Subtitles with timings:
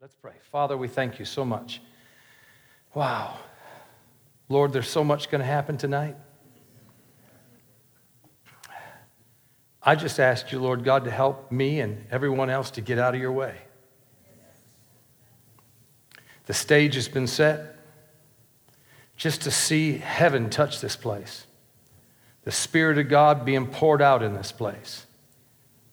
[0.00, 0.32] Let's pray.
[0.50, 1.82] Father, we thank you so much.
[2.94, 3.36] Wow.
[4.48, 6.16] Lord, there's so much going to happen tonight.
[9.82, 13.14] I just ask you, Lord God, to help me and everyone else to get out
[13.14, 13.56] of your way.
[16.46, 17.76] The stage has been set
[19.18, 21.46] just to see heaven touch this place,
[22.44, 25.04] the Spirit of God being poured out in this place,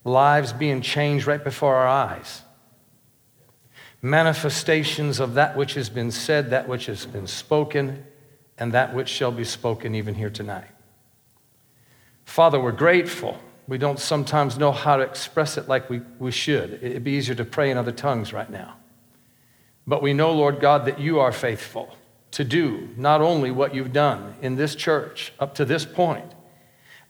[0.05, 2.43] lives being changed right before our eyes
[4.01, 8.05] manifestations of that which has been said, that which has been spoken,
[8.57, 10.69] and that which shall be spoken even here tonight.
[12.25, 13.39] Father, we're grateful.
[13.67, 16.79] We don't sometimes know how to express it like we, we should.
[16.81, 18.75] It'd be easier to pray in other tongues right now.
[19.85, 21.95] But we know, Lord God, that you are faithful
[22.31, 26.33] to do not only what you've done in this church up to this point,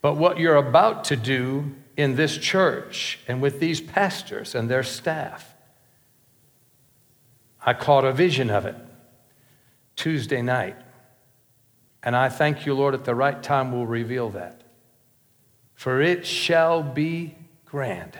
[0.01, 4.83] but what you're about to do in this church and with these pastors and their
[4.83, 5.55] staff.
[7.67, 8.77] I caught a vision of it
[9.97, 10.77] Tuesday night.
[12.01, 14.63] And I thank you, Lord, at the right time we'll reveal that.
[15.75, 18.17] For it shall be grand.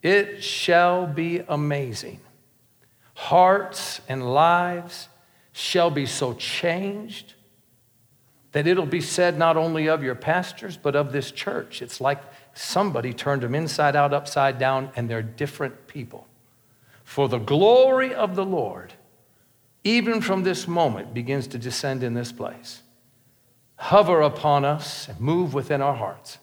[0.00, 2.20] It shall be amazing.
[3.14, 5.08] Hearts and lives
[5.50, 7.34] shall be so changed
[8.52, 11.82] that it'll be said not only of your pastors, but of this church.
[11.82, 12.22] It's like
[12.54, 16.28] somebody turned them inside out, upside down, and they're different people.
[17.04, 18.92] For the glory of the Lord,
[19.84, 22.82] even from this moment, begins to descend in this place,
[23.76, 26.38] hover upon us, and move within our hearts.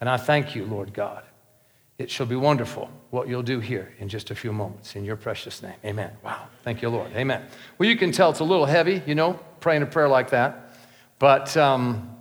[0.00, 1.24] And I thank you, Lord God.
[1.98, 4.96] It shall be wonderful what you'll do here in just a few moments.
[4.96, 5.74] In your precious name.
[5.84, 6.10] Amen.
[6.24, 6.46] Wow.
[6.62, 7.12] Thank you, Lord.
[7.14, 7.44] Amen.
[7.76, 10.74] Well, you can tell it's a little heavy, you know, praying a prayer like that.
[11.18, 12.16] But, um,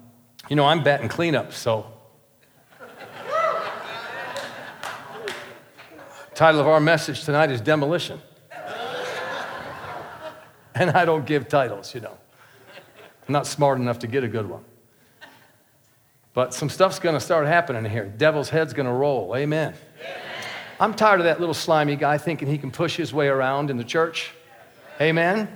[0.49, 1.85] you know, I'm batting cleanup, so
[6.39, 8.21] Title of our message tonight is Demolition.
[10.73, 12.17] and I don't give titles, you know.
[13.27, 14.63] I'm not smart enough to get a good one.
[16.33, 18.05] But some stuff's going to start happening here.
[18.05, 19.35] Devil's head's going to roll.
[19.35, 19.73] Amen.
[20.79, 23.75] I'm tired of that little slimy guy thinking he can push his way around in
[23.75, 24.31] the church.
[25.01, 25.49] Amen.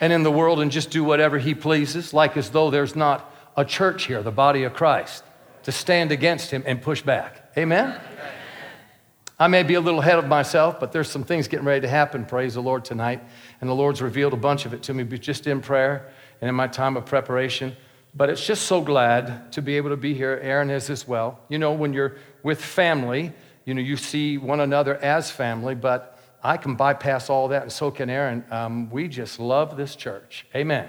[0.00, 3.34] And in the world and just do whatever he pleases, like as though there's not
[3.56, 5.24] a church here, the body of Christ,
[5.64, 7.50] to stand against him and push back.
[7.58, 8.00] Amen.
[9.38, 11.88] I may be a little ahead of myself, but there's some things getting ready to
[11.88, 13.20] happen, praise the Lord, tonight.
[13.60, 16.54] And the Lord's revealed a bunch of it to me just in prayer and in
[16.54, 17.76] my time of preparation.
[18.14, 20.38] But it's just so glad to be able to be here.
[20.40, 21.40] Erin is as well.
[21.48, 23.32] You know, when you're with family,
[23.64, 27.72] you know, you see one another as family, but I can bypass all that, and
[27.72, 28.44] so can Erin.
[28.52, 30.46] Um, we just love this church.
[30.54, 30.88] Amen.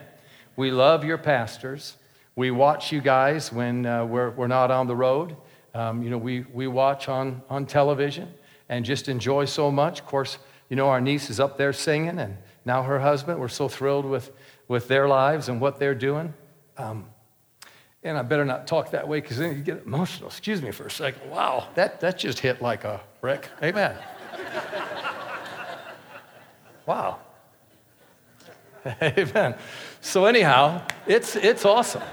[0.56, 1.98] We love your pastors.
[2.36, 5.36] We watch you guys when uh, we're, we're not on the road.
[5.76, 8.34] Um, you know, we, we watch on, on television
[8.70, 10.00] and just enjoy so much.
[10.00, 10.38] Of course,
[10.70, 13.40] you know, our niece is up there singing, and now her husband.
[13.40, 14.32] We're so thrilled with,
[14.70, 16.34] with their lives and what they're doing.
[16.78, 17.08] Um,
[18.04, 20.30] and I better not talk that way because then you get emotional.
[20.30, 21.30] Excuse me for a second.
[21.30, 23.50] Wow, that, that just hit like a brick.
[23.62, 23.98] Amen.
[26.86, 27.20] wow.
[29.02, 29.56] Amen.
[30.00, 32.04] So, anyhow, it's, it's awesome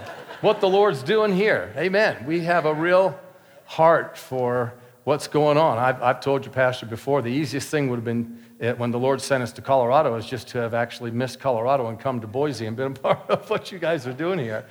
[0.41, 1.73] what the Lord's doing here.
[1.77, 2.27] Amen.
[2.27, 3.17] We have a real
[3.65, 4.75] heart for
[5.05, 5.79] what's going on.
[5.79, 8.99] I've, I've told you, Pastor, before, the easiest thing would have been eh, when the
[8.99, 12.27] Lord sent us to Colorado is just to have actually missed Colorado and come to
[12.27, 14.65] Boise and been a part of what you guys are doing here.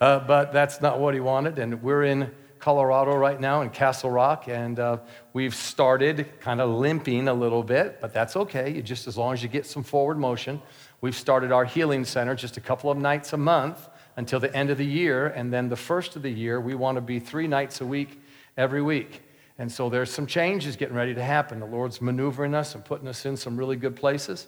[0.00, 4.10] Uh, but that's not what he wanted, and we're in Colorado right now in Castle
[4.10, 4.98] Rock, and uh,
[5.32, 9.42] we've started kind of limping a little bit, but that's okay, just as long as
[9.42, 10.60] you get some forward motion.
[11.00, 14.68] We've started our healing center just a couple of nights a month until the end
[14.68, 17.46] of the year, and then the first of the year, we want to be three
[17.46, 18.19] nights a week
[18.60, 19.22] every week.
[19.58, 21.60] And so there's some changes getting ready to happen.
[21.60, 24.46] The Lord's maneuvering us and putting us in some really good places.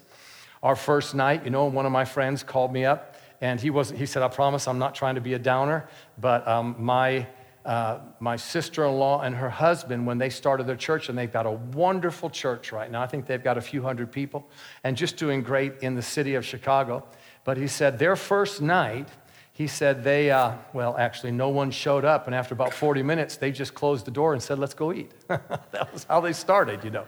[0.63, 3.91] Our first night, you know, one of my friends called me up and he, was,
[3.91, 5.89] he said, I promise I'm not trying to be a downer,
[6.21, 7.27] but um, my,
[7.65, 11.33] uh, my sister in law and her husband, when they started their church, and they've
[11.33, 13.03] got a wonderful church right now.
[13.03, 14.49] I think they've got a few hundred people
[14.85, 17.05] and just doing great in the city of Chicago.
[17.43, 19.09] But he said their first night,
[19.55, 22.27] he said they, uh, well, actually, no one showed up.
[22.27, 25.11] And after about 40 minutes, they just closed the door and said, let's go eat.
[25.29, 27.05] that was how they started, you know.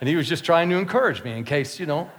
[0.00, 2.10] And he was just trying to encourage me in case, you know.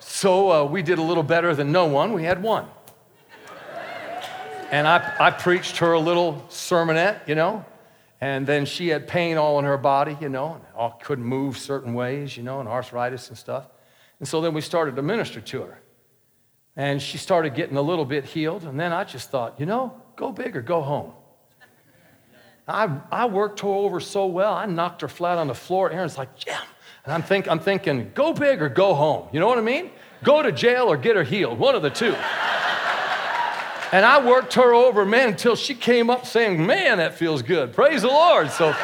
[0.00, 2.12] so uh, we did a little better than no one.
[2.12, 2.66] We had one.
[4.70, 7.64] And I, I preached her a little sermonette, you know.
[8.20, 11.94] And then she had pain all in her body, you know, and couldn't move certain
[11.94, 13.66] ways, you know, and arthritis and stuff.
[14.18, 15.80] And so then we started to minister to her.
[16.76, 18.64] And she started getting a little bit healed.
[18.64, 21.12] And then I just thought, you know, go big or go home.
[22.66, 25.90] I, I worked her over so well, I knocked her flat on the floor.
[25.90, 26.60] Erin's like, yeah.
[27.04, 29.28] And I'm, think, I'm thinking, go big or go home.
[29.32, 29.90] You know what I mean?
[30.22, 32.14] Go to jail or get her healed, one of the two.
[33.92, 37.74] and I worked her over, man, until she came up saying, man, that feels good.
[37.74, 38.50] Praise the Lord.
[38.50, 38.74] So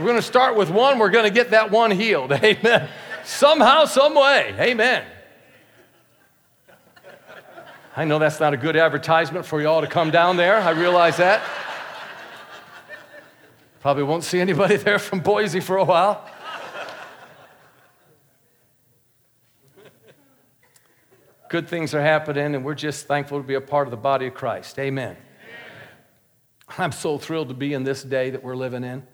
[0.00, 0.98] we're going to start with one.
[0.98, 2.32] We're going to get that one healed.
[2.44, 2.88] Amen.
[3.24, 4.54] Somehow, some way.
[4.58, 5.04] Amen.
[7.96, 10.56] I know that's not a good advertisement for you all to come down there.
[10.56, 11.42] I realize that.
[13.80, 16.26] Probably won't see anybody there from Boise for a while.
[21.50, 24.28] Good things are happening, and we're just thankful to be a part of the body
[24.28, 24.78] of Christ.
[24.78, 25.16] Amen.
[26.78, 29.04] I'm so thrilled to be in this day that we're living in.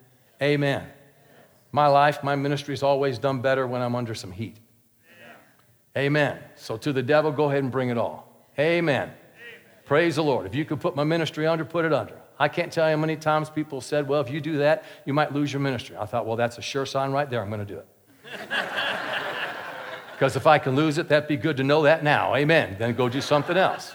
[0.42, 0.86] Amen.
[1.72, 4.56] My life, my ministry is always done better when I'm under some heat.
[5.96, 6.38] Amen.
[6.54, 8.28] So to the devil, go ahead and bring it all.
[8.58, 9.04] Amen.
[9.04, 9.14] Amen.
[9.86, 10.46] Praise the Lord.
[10.46, 12.18] If you could put my ministry under, put it under.
[12.38, 15.14] I can't tell you how many times people said, well, if you do that, you
[15.14, 15.96] might lose your ministry.
[15.96, 17.40] I thought, well, that's a sure sign right there.
[17.40, 17.88] I'm going to do it.
[20.16, 22.34] Because if I can lose it, that'd be good to know that now.
[22.34, 22.76] Amen.
[22.78, 23.94] Then go do something else.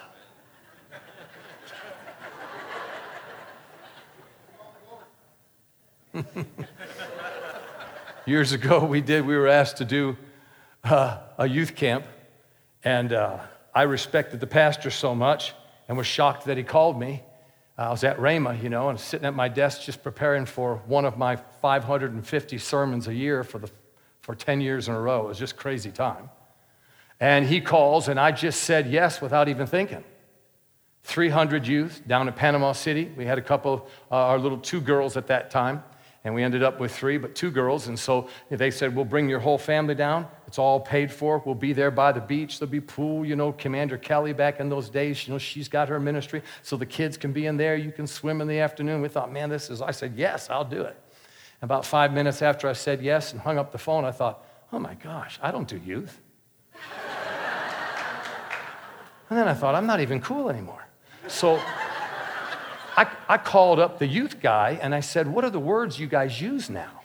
[8.26, 10.18] Years ago, we did, we were asked to do
[10.84, 12.06] uh, a youth camp,
[12.84, 13.40] and uh,
[13.74, 15.54] I respected the pastor so much
[15.88, 17.24] and was shocked that he called me.
[17.78, 21.06] I was at Rhema, you know, and sitting at my desk just preparing for one
[21.06, 23.70] of my 550 sermons a year for, the,
[24.20, 25.26] for 10 years in a row.
[25.26, 26.30] It was just crazy time.
[27.20, 30.04] And he calls, and I just said yes without even thinking.
[31.04, 33.12] 300 youth down in Panama City.
[33.18, 35.84] We had a couple, uh, our little two girls at that time
[36.24, 37.88] and we ended up with three, but two girls.
[37.88, 40.28] And so they said, We'll bring your whole family down.
[40.46, 41.42] It's all paid for.
[41.46, 42.60] We'll be there by the beach.
[42.60, 43.26] There'll be pool.
[43.26, 46.44] You know, Commander Kellie back in those days, you know, she's got her ministry.
[46.62, 47.76] So the kids can be in there.
[47.76, 49.02] You can swim in the afternoon.
[49.02, 50.96] We thought, Man, this is, I said, Yes, I'll do it.
[51.64, 54.80] About five minutes after I said yes and hung up the phone, I thought, Oh
[54.80, 56.22] my gosh, I don't do youth.
[59.30, 60.88] and then I thought, I'm not even cool anymore.
[61.28, 61.60] So,
[63.02, 66.06] I, I called up the youth guy and I said, What are the words you
[66.08, 66.92] guys use now?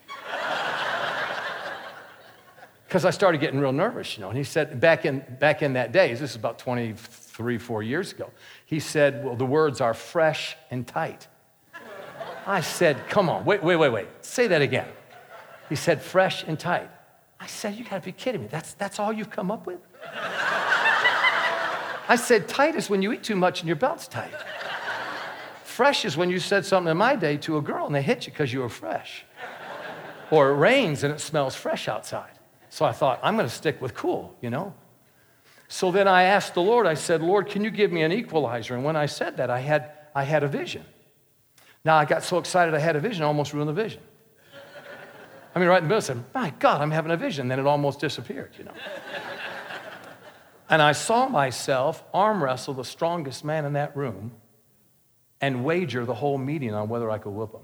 [2.86, 4.28] Because I started getting real nervous, you know.
[4.28, 8.12] And he said, back in, back in that day, this is about 23, four years
[8.12, 8.30] ago,
[8.64, 11.26] he said, Well, the words are fresh and tight.
[12.46, 14.06] I said, Come on, wait, wait, wait, wait.
[14.20, 14.86] Say that again.
[15.68, 16.88] He said, Fresh and tight.
[17.40, 18.48] I said, You gotta be kidding me.
[18.48, 19.80] That's, that's all you've come up with?
[22.08, 24.32] I said, Tight is when you eat too much and your belt's tight.
[25.76, 28.24] Fresh is when you said something in my day to a girl and they hit
[28.26, 29.26] you because you were fresh.
[30.30, 32.30] or it rains and it smells fresh outside.
[32.70, 34.72] So I thought, I'm going to stick with cool, you know?
[35.68, 38.74] So then I asked the Lord, I said, Lord, can you give me an equalizer?
[38.74, 40.82] And when I said that, I had, I had a vision.
[41.84, 44.00] Now I got so excited I had a vision, I almost ruined the vision.
[45.54, 47.48] I mean, right in the middle, I said, My God, I'm having a vision.
[47.48, 48.72] Then it almost disappeared, you know?
[50.70, 54.32] and I saw myself arm wrestle the strongest man in that room
[55.40, 57.60] and wager the whole meeting on whether I could whoop him.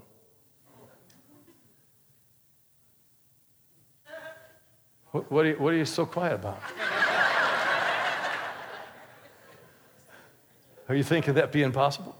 [5.11, 6.59] What, what, are you, what are you so quiet about?
[10.89, 12.17] Are you thinking that being possible?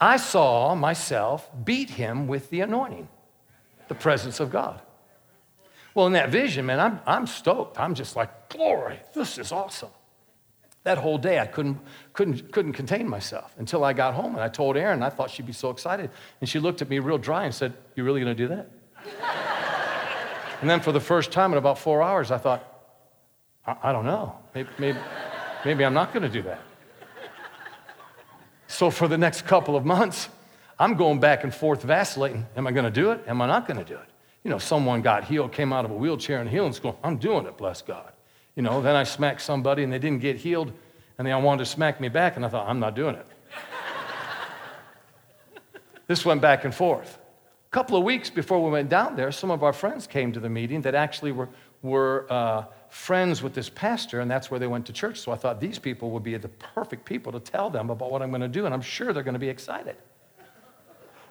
[0.00, 3.08] I saw myself beat him with the anointing,
[3.86, 4.80] the presence of God.
[5.94, 7.78] Well, in that vision, man, I'm, I'm stoked.
[7.78, 9.90] I'm just like, glory, this is awesome.
[10.84, 11.78] That whole day, I couldn't,
[12.12, 15.46] couldn't, couldn't contain myself until I got home and I told Erin, I thought she'd
[15.46, 16.10] be so excited.
[16.40, 18.68] And she looked at me real dry and said, You really gonna do that?
[20.60, 22.64] and then for the first time in about four hours, I thought,
[23.64, 24.36] I, I don't know.
[24.54, 24.98] Maybe, maybe,
[25.64, 26.60] maybe I'm not gonna do that.
[28.66, 30.30] So for the next couple of months,
[30.78, 32.46] I'm going back and forth vacillating.
[32.56, 33.22] Am I gonna do it?
[33.28, 34.08] Am I not gonna do it?
[34.42, 36.98] You know, someone got healed, came out of a wheelchair in healing school.
[37.04, 38.11] I'm doing it, bless God.
[38.54, 40.72] You know, then I smacked somebody and they didn't get healed,
[41.18, 43.26] and they all wanted to smack me back, and I thought, I'm not doing it.
[46.06, 47.18] this went back and forth.
[47.66, 50.40] A couple of weeks before we went down there, some of our friends came to
[50.40, 51.48] the meeting that actually were,
[51.80, 55.18] were uh, friends with this pastor, and that's where they went to church.
[55.18, 58.20] So I thought these people would be the perfect people to tell them about what
[58.20, 59.96] I'm going to do, and I'm sure they're going to be excited.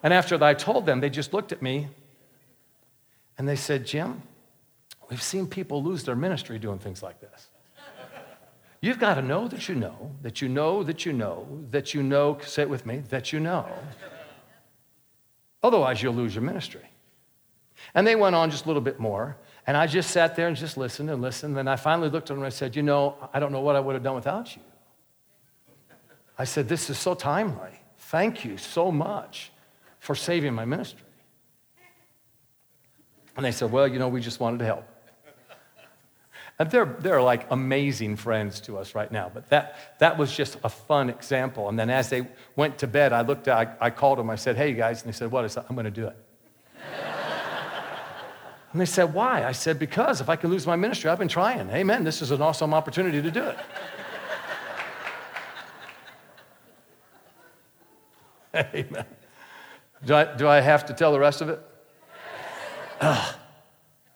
[0.02, 1.88] And after I told them, they just looked at me
[3.38, 4.22] and they said, Jim,
[5.12, 7.48] We've seen people lose their ministry doing things like this.
[8.80, 12.02] You've got to know that you know, that you know, that you know, that you
[12.02, 13.68] know, say it with me, that you know.
[15.62, 16.88] Otherwise, you'll lose your ministry.
[17.94, 19.36] And they went on just a little bit more.
[19.66, 21.58] And I just sat there and just listened and listened.
[21.58, 23.76] And I finally looked at them and I said, You know, I don't know what
[23.76, 24.62] I would have done without you.
[26.38, 27.82] I said, This is so timely.
[27.98, 29.52] Thank you so much
[29.98, 31.04] for saving my ministry.
[33.36, 34.88] And they said, Well, you know, we just wanted to help.
[36.58, 39.30] And they're, they're like amazing friends to us right now.
[39.32, 41.68] But that, that was just a fun example.
[41.68, 44.56] And then as they went to bed, I looked, I, I called them, I said,
[44.56, 45.02] Hey, guys.
[45.02, 45.44] And they said, What?
[45.44, 46.16] I said, I'm going to do it.
[48.72, 49.44] and they said, Why?
[49.44, 51.70] I said, Because if I can lose my ministry, I've been trying.
[51.70, 52.04] Amen.
[52.04, 53.58] This is an awesome opportunity to do it.
[58.74, 59.06] Amen.
[60.04, 61.60] Do I, do I have to tell the rest of it?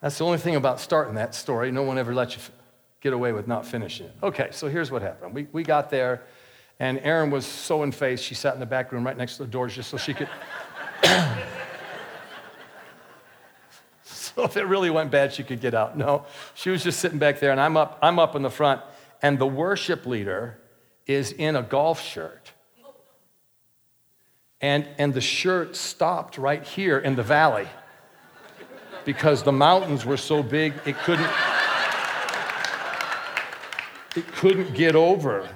[0.07, 1.73] That's the only thing about starting that story.
[1.73, 2.43] No one ever lets you
[3.01, 4.15] get away with not finishing it.
[4.23, 5.35] Okay, so here's what happened.
[5.35, 6.23] We, we got there,
[6.79, 9.43] and Erin was so in face, she sat in the back room right next to
[9.43, 10.29] the doors just so she could.
[14.05, 15.99] so if it really went bad, she could get out.
[15.99, 18.83] No, she was just sitting back there, and I'm up, I'm up in the front,
[19.23, 20.57] and the worship leader
[21.09, 22.53] is in a golf shirt
[24.61, 27.67] and, and the shirt stopped right here in the valley
[29.07, 31.31] because the mountains were so big it couldn't
[34.17, 35.47] it couldn't get over.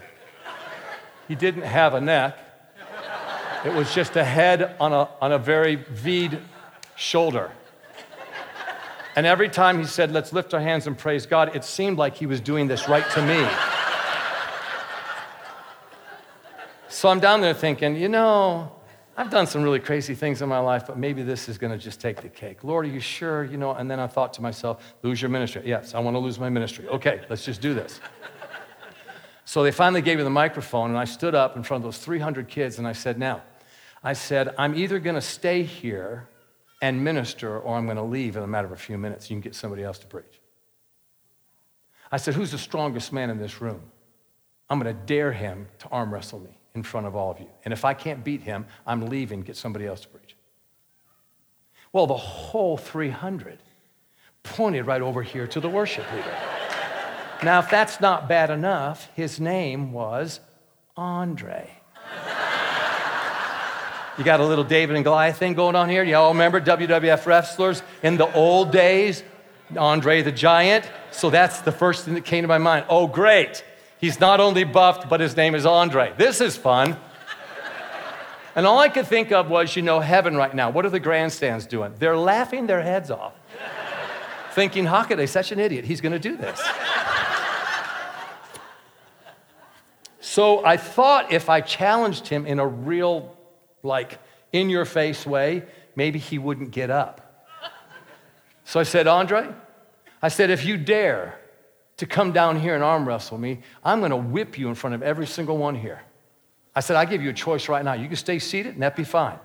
[1.27, 2.37] He didn't have a neck.
[3.65, 6.39] It was just a head on a, on a very v'd
[6.95, 7.51] shoulder.
[9.17, 12.17] And every time he said let's lift our hands and praise god it seemed like
[12.17, 13.47] he was doing this right to me.
[16.89, 18.73] So i'm down there thinking you know
[19.17, 21.79] I've done some really crazy things in my life, but maybe this is going to
[21.79, 22.65] just take the cake.
[22.65, 23.45] Lord, are you sure?
[23.45, 25.63] You know, and then I thought to myself, lose your ministry.
[25.65, 26.89] Yes, I want to lose my ministry.
[26.89, 28.01] Okay, let's just do this.
[29.45, 31.99] so they finally gave me the microphone, and I stood up in front of those
[31.99, 33.43] 300 kids, and I said, now,
[34.03, 36.29] I said, I'm either going to stay here
[36.81, 39.29] and minister, or I'm going to leave in a matter of a few minutes.
[39.29, 40.41] You can get somebody else to preach.
[42.13, 43.83] I said, who's the strongest man in this room?
[44.71, 47.49] I'm going to dare him to arm wrestle me in front of all of you.
[47.65, 50.37] And if I can't beat him, I'm leaving, get somebody else to preach.
[51.93, 53.59] Well, the whole 300
[54.43, 56.35] pointed right over here to the worship leader.
[57.43, 60.41] now, if that's not bad enough, his name was
[60.97, 61.71] Andre.
[64.19, 66.05] You got a little David and Goliath thing going on here.
[66.05, 69.23] You all remember WWF wrestlers in the old days?
[69.79, 70.85] Andre the Giant.
[71.11, 72.85] So that's the first thing that came to my mind.
[72.91, 73.65] Oh, great.
[74.01, 76.15] He's not only buffed, but his name is Andre.
[76.17, 76.97] This is fun.
[78.57, 80.71] And all I could think of was, you know, heaven right now.
[80.71, 81.95] What are the grandstands doing?
[81.99, 83.35] They're laughing their heads off,
[84.53, 85.85] thinking, Hockaday's such an idiot.
[85.85, 86.61] He's going to do this.
[90.21, 93.37] so I thought if I challenged him in a real,
[93.83, 94.19] like,
[94.53, 95.65] in your face way,
[95.95, 97.47] maybe he wouldn't get up.
[98.65, 99.49] So I said, Andre,
[100.23, 101.40] I said, if you dare
[102.01, 104.95] to come down here and arm wrestle me, I'm going to whip you in front
[104.95, 106.01] of every single one here.
[106.75, 107.93] I said, I give you a choice right now.
[107.93, 109.39] You can stay seated and that'd be fine.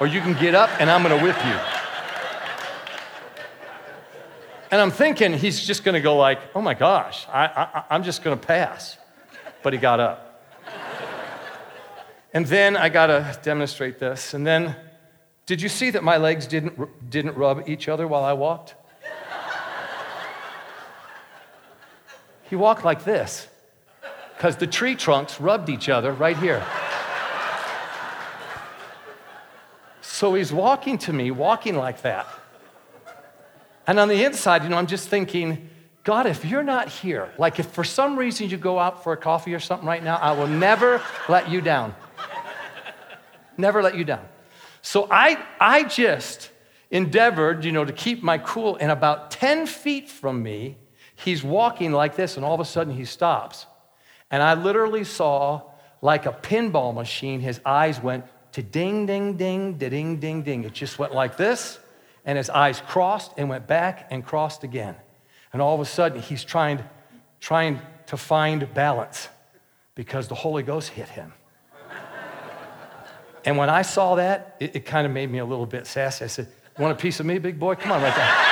[0.00, 1.60] Or you can get up and I'm going to whip you.
[4.72, 8.02] And I'm thinking he's just going to go like, oh my gosh, I, I, am
[8.02, 8.98] just going to pass.
[9.62, 10.42] But he got up.
[12.34, 14.34] and then I got to demonstrate this.
[14.34, 14.74] And then,
[15.46, 18.74] did you see that my legs didn't, didn't rub each other while I walked?
[22.52, 23.48] He walked like this
[24.36, 26.62] because the tree trunks rubbed each other right here.
[30.02, 32.26] So he's walking to me, walking like that.
[33.86, 35.70] And on the inside, you know, I'm just thinking,
[36.04, 39.16] God, if you're not here, like if for some reason you go out for a
[39.16, 41.94] coffee or something right now, I will never let you down.
[43.56, 44.28] Never let you down.
[44.82, 46.50] So I, I just
[46.90, 48.76] endeavored, you know, to keep my cool.
[48.76, 50.76] And about 10 feet from me,
[51.24, 53.66] he's walking like this, and all of a sudden he stops.
[54.30, 55.62] And I literally saw,
[56.00, 60.64] like a pinball machine, his eyes went to ding, ding, ding, ding, ding, ding.
[60.64, 61.78] It just went like this,
[62.24, 64.96] and his eyes crossed and went back and crossed again.
[65.52, 66.82] And all of a sudden he's trying,
[67.40, 69.28] trying to find balance
[69.94, 71.32] because the Holy Ghost hit him.
[73.44, 76.24] and when I saw that, it, it kind of made me a little bit sassy.
[76.24, 76.48] I said,
[76.78, 77.74] Want a piece of me, big boy?
[77.74, 78.51] Come on, right there.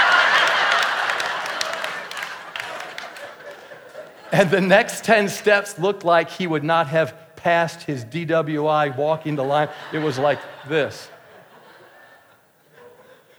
[4.32, 9.36] And the next 10 steps looked like he would not have passed his DWI walking
[9.36, 9.68] the line.
[9.92, 11.08] It was like this.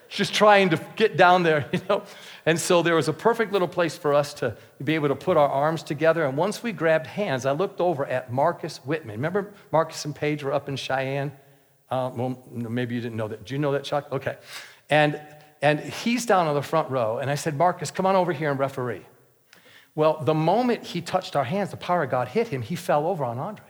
[0.09, 2.03] Just trying to get down there, you know.
[2.45, 5.37] And so there was a perfect little place for us to be able to put
[5.37, 6.25] our arms together.
[6.25, 9.15] And once we grabbed hands, I looked over at Marcus Whitman.
[9.15, 11.31] Remember Marcus and Paige were up in Cheyenne?
[11.89, 13.45] Uh, well, maybe you didn't know that.
[13.45, 14.07] Do you know that, Chuck?
[14.11, 14.37] Okay.
[14.89, 15.21] And,
[15.61, 17.19] and he's down on the front row.
[17.19, 19.05] And I said, Marcus, come on over here and referee.
[19.93, 23.07] Well, the moment he touched our hands, the power of God hit him, he fell
[23.07, 23.65] over on Andre.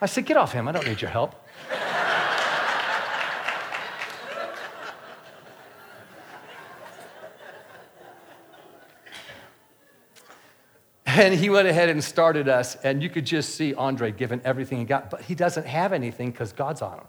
[0.00, 0.68] I said, Get off him.
[0.68, 1.34] I don't need your help.
[11.16, 14.76] And he went ahead and started us, and you could just see Andre giving everything
[14.76, 17.06] he got, but he doesn't have anything because God's on him.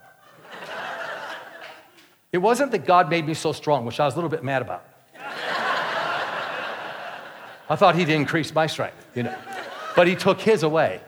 [2.32, 4.62] it wasn't that God made me so strong, which I was a little bit mad
[4.62, 4.86] about.
[7.70, 9.36] I thought he'd increase my strength, you know,
[9.96, 11.02] but he took his away.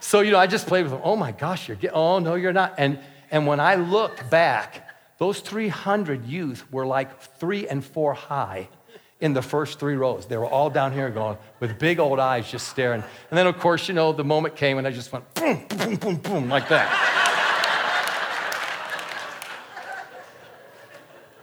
[0.00, 1.00] So, you know, I just played with him.
[1.04, 2.74] Oh my gosh, you're getting, oh no, you're not.
[2.78, 2.98] And,
[3.30, 8.68] and when I looked back, those 300 youth were like three and four high
[9.20, 10.26] in the first three rows.
[10.26, 13.02] They were all down here going with big old eyes just staring.
[13.30, 15.96] And then, of course, you know, the moment came and I just went boom, boom,
[15.96, 17.39] boom, boom, like that.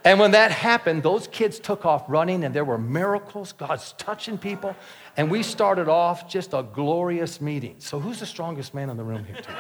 [0.08, 3.52] And when that happened, those kids took off running and there were miracles.
[3.52, 4.74] God's touching people.
[5.18, 7.76] And we started off just a glorious meeting.
[7.80, 9.54] So, who's the strongest man in the room here today?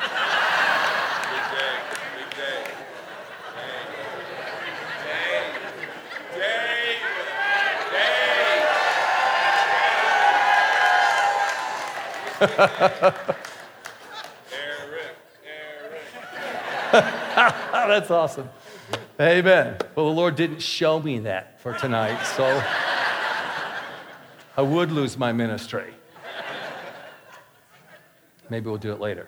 [17.73, 18.47] That's awesome.
[19.19, 19.77] Amen.
[19.95, 22.45] Well, the Lord didn't show me that for tonight, so
[24.55, 25.91] I would lose my ministry.
[28.51, 29.27] Maybe we'll do it later.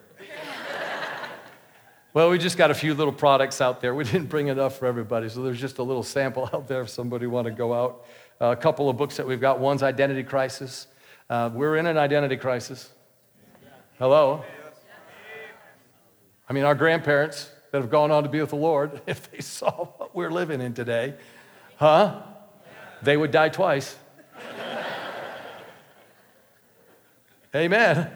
[2.13, 3.95] Well, we just got a few little products out there.
[3.95, 6.89] We didn't bring enough for everybody, so there's just a little sample out there if
[6.89, 8.05] somebody want to go out.
[8.39, 9.59] Uh, a couple of books that we've got.
[9.59, 10.85] One's Identity Crisis.
[11.31, 12.91] Uh, we're in an identity crisis.
[13.97, 14.43] Hello?
[16.47, 19.41] I mean, our grandparents that have gone on to be with the Lord, if they
[19.41, 21.15] saw what we're living in today,
[21.77, 22.21] huh?
[23.01, 23.95] They would die twice.
[27.55, 28.11] Amen.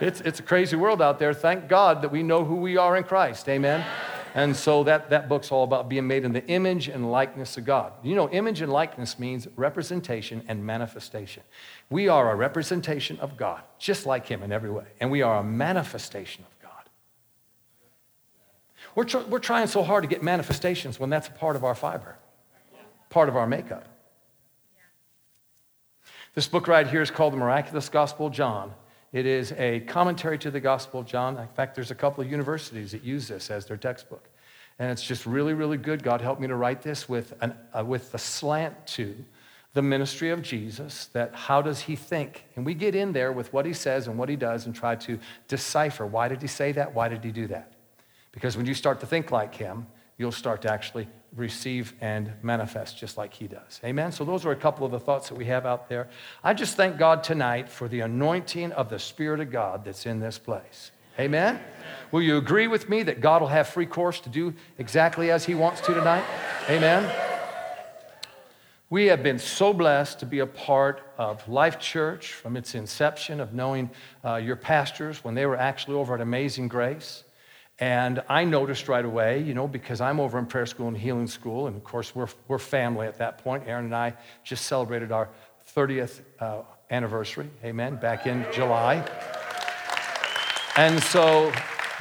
[0.00, 1.34] It's, it's a crazy world out there.
[1.34, 3.48] Thank God that we know who we are in Christ.
[3.48, 3.84] Amen.
[4.34, 7.64] And so that, that book's all about being made in the image and likeness of
[7.64, 7.92] God.
[8.02, 11.42] You know, image and likeness means representation and manifestation.
[11.90, 14.84] We are a representation of God, just like Him in every way.
[15.00, 16.59] And we are a manifestation of God.
[18.94, 21.74] We're, tr- we're trying so hard to get manifestations when that's a part of our
[21.74, 22.16] fiber,
[23.08, 23.86] part of our makeup.
[26.34, 28.72] This book right here is called The Miraculous Gospel of John.
[29.12, 31.36] It is a commentary to the Gospel of John.
[31.36, 34.28] In fact, there's a couple of universities that use this as their textbook.
[34.78, 36.02] And it's just really, really good.
[36.02, 39.16] God helped me to write this with, an, uh, with the slant to
[39.72, 42.44] the ministry of Jesus, that how does he think?
[42.56, 44.96] And we get in there with what he says and what he does and try
[44.96, 46.94] to decipher why did he say that?
[46.94, 47.72] Why did he do that?
[48.32, 49.86] Because when you start to think like him,
[50.18, 53.80] you'll start to actually receive and manifest just like he does.
[53.84, 54.12] Amen?
[54.12, 56.08] So, those are a couple of the thoughts that we have out there.
[56.42, 60.20] I just thank God tonight for the anointing of the Spirit of God that's in
[60.20, 60.90] this place.
[61.18, 61.60] Amen?
[62.12, 65.44] Will you agree with me that God will have free course to do exactly as
[65.44, 66.24] he wants to tonight?
[66.68, 67.10] Amen?
[68.88, 73.38] We have been so blessed to be a part of Life Church from its inception,
[73.40, 73.90] of knowing
[74.24, 77.22] uh, your pastors when they were actually over at Amazing Grace.
[77.80, 81.26] And I noticed right away, you know, because I'm over in prayer school and healing
[81.26, 83.64] school, and of course, we're, we're family at that point.
[83.66, 84.14] Erin and I
[84.44, 85.30] just celebrated our
[85.74, 88.96] 30th uh, anniversary, amen, back in July.
[90.76, 91.50] And so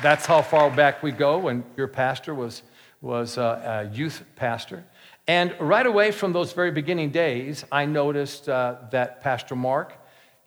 [0.01, 2.61] that's how far back we go when your pastor was,
[3.01, 4.83] was uh, a youth pastor.
[5.27, 9.93] And right away from those very beginning days, I noticed uh, that Pastor Mark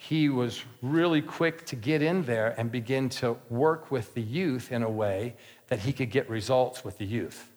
[0.08, 4.72] he was really quick to get in there and begin to work with the youth
[4.72, 5.36] in a way
[5.68, 7.48] that he could get results with the youth.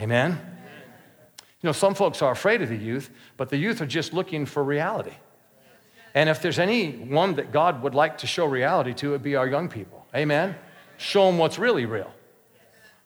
[0.00, 0.36] Amen?
[1.62, 4.44] You know, some folks are afraid of the youth, but the youth are just looking
[4.44, 5.14] for reality.
[6.14, 9.36] And if there's anyone that God would like to show reality to, it would be
[9.36, 10.04] our young people.
[10.16, 10.56] Amen?
[10.96, 12.12] Show them what's really real.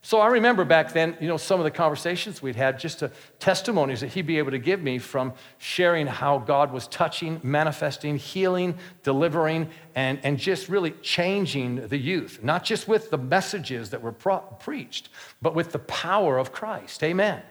[0.01, 3.11] So I remember back then, you know, some of the conversations we'd had, just to,
[3.41, 8.17] testimonies that he'd be able to give me from sharing how God was touching, manifesting,
[8.17, 14.01] healing, delivering, and, and just really changing the youth, not just with the messages that
[14.01, 15.09] were pro- preached,
[15.43, 17.03] but with the power of Christ.
[17.03, 17.43] Amen.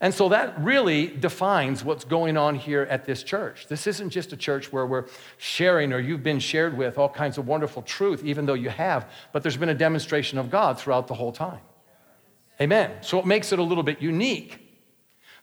[0.00, 3.68] And so that really defines what's going on here at this church.
[3.68, 7.38] This isn't just a church where we're sharing or you've been shared with all kinds
[7.38, 11.06] of wonderful truth, even though you have, but there's been a demonstration of God throughout
[11.06, 11.60] the whole time.
[12.60, 12.92] Amen.
[13.00, 14.60] So it makes it a little bit unique.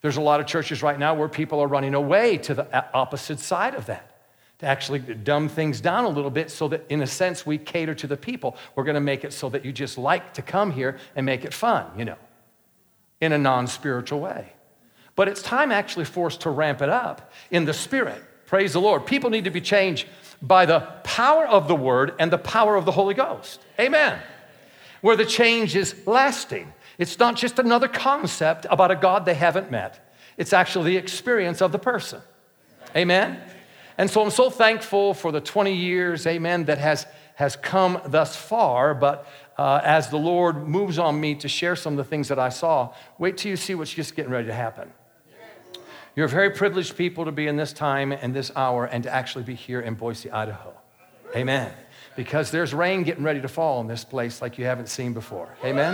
[0.02, 3.40] There's a lot of churches right now where people are running away to the opposite
[3.40, 7.08] side of that, to actually dumb things down a little bit so that, in a
[7.08, 8.56] sense, we cater to the people.
[8.76, 11.46] We're going to make it so that you just like to come here and make
[11.46, 12.18] it fun, you know,
[13.20, 14.54] in a non spiritual way.
[15.16, 18.82] But it's time actually for us to ramp it up in the spirit Praise the
[18.82, 19.06] Lord.
[19.06, 20.10] People need to be changed
[20.42, 23.62] by the power of the word and the power of the Holy Ghost.
[23.80, 24.20] Amen.
[25.00, 26.74] Where the change is lasting.
[26.98, 31.62] It's not just another concept about a God they haven't met, it's actually the experience
[31.62, 32.22] of the person.
[32.96, 33.40] Amen.
[33.98, 38.36] And so I'm so thankful for the 20 years, amen, that has, has come thus
[38.36, 38.94] far.
[38.94, 39.28] But
[39.58, 42.50] uh, as the Lord moves on me to share some of the things that I
[42.50, 44.92] saw, wait till you see what's just getting ready to happen.
[46.16, 49.44] You're very privileged people to be in this time and this hour and to actually
[49.44, 50.74] be here in Boise, Idaho.
[51.36, 51.72] Amen.
[52.16, 55.56] Because there's rain getting ready to fall in this place like you haven't seen before.
[55.64, 55.94] Amen.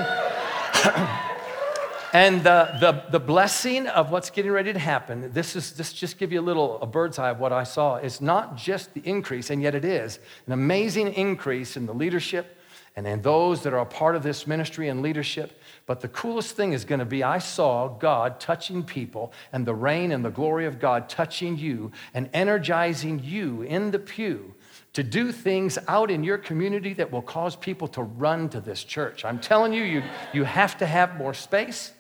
[2.14, 6.18] and the, the, the blessing of what's getting ready to happen, this is this just
[6.18, 7.96] give you a little a bird's eye of what I saw.
[7.96, 12.58] It's not just the increase, and yet it is an amazing increase in the leadership
[12.96, 15.62] and in those that are a part of this ministry and leadership.
[15.86, 19.76] But the coolest thing is going to be I saw God touching people and the
[19.76, 24.56] rain and the glory of God touching you and energizing you in the pew
[24.98, 28.84] to do things out in your community that will cause people to run to this
[28.84, 29.24] church.
[29.26, 30.02] I'm telling you, you,
[30.34, 31.94] you have to have more space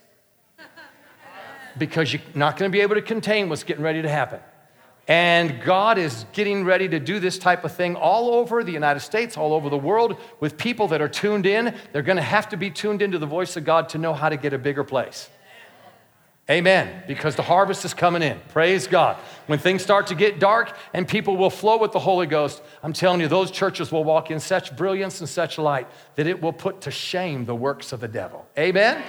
[1.77, 4.39] because you're not going to be able to contain what's getting ready to happen.
[5.07, 9.01] And God is getting ready to do this type of thing all over the United
[9.01, 11.75] States, all over the world, with people that are tuned in.
[11.93, 14.29] They're going to have to be tuned into the voice of God to know how
[14.29, 15.29] to get a bigger place.
[16.49, 17.03] Amen.
[17.07, 18.39] Because the harvest is coming in.
[18.49, 19.17] Praise God.
[19.47, 22.93] When things start to get dark and people will flow with the Holy Ghost, I'm
[22.93, 26.53] telling you, those churches will walk in such brilliance and such light that it will
[26.53, 28.47] put to shame the works of the devil.
[28.57, 29.03] Amen.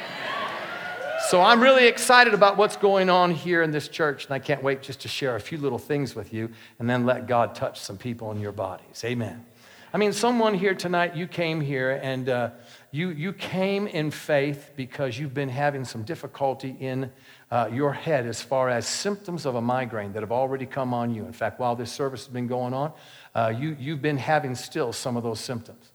[1.28, 4.62] So I'm really excited about what's going on here in this church, and I can't
[4.62, 7.78] wait just to share a few little things with you and then let God touch
[7.80, 9.02] some people in your bodies.
[9.04, 9.44] Amen.
[9.92, 12.50] I mean, someone here tonight, you came here and uh,
[12.90, 17.10] you, you came in faith because you've been having some difficulty in
[17.50, 21.14] uh, your head as far as symptoms of a migraine that have already come on
[21.14, 21.26] you.
[21.26, 22.92] In fact, while this service has been going on,
[23.34, 25.92] uh, you, you've been having still some of those symptoms.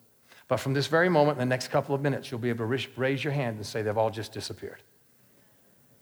[0.47, 2.87] But from this very moment, in the next couple of minutes, you'll be able to
[2.95, 4.83] raise your hand and say they've all just disappeared.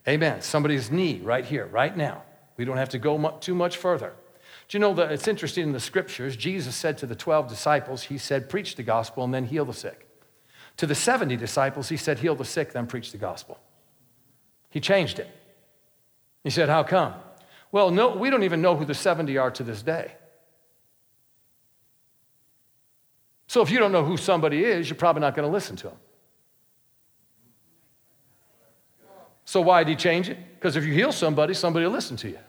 [0.07, 0.41] Amen.
[0.41, 2.23] Somebody's knee right here, right now.
[2.57, 4.13] We don't have to go too much further.
[4.67, 6.35] Do you know that it's interesting in the scriptures?
[6.35, 9.73] Jesus said to the 12 disciples, He said, Preach the gospel and then heal the
[9.73, 10.07] sick.
[10.77, 13.59] To the 70 disciples, He said, Heal the sick, then preach the gospel.
[14.69, 15.29] He changed it.
[16.43, 17.13] He said, How come?
[17.71, 20.13] Well, no, we don't even know who the 70 are to this day.
[23.47, 25.89] So if you don't know who somebody is, you're probably not going to listen to
[25.89, 25.97] them.
[29.43, 30.37] So why did he change it?
[30.55, 32.39] Because if you heal somebody, somebody will listen to you.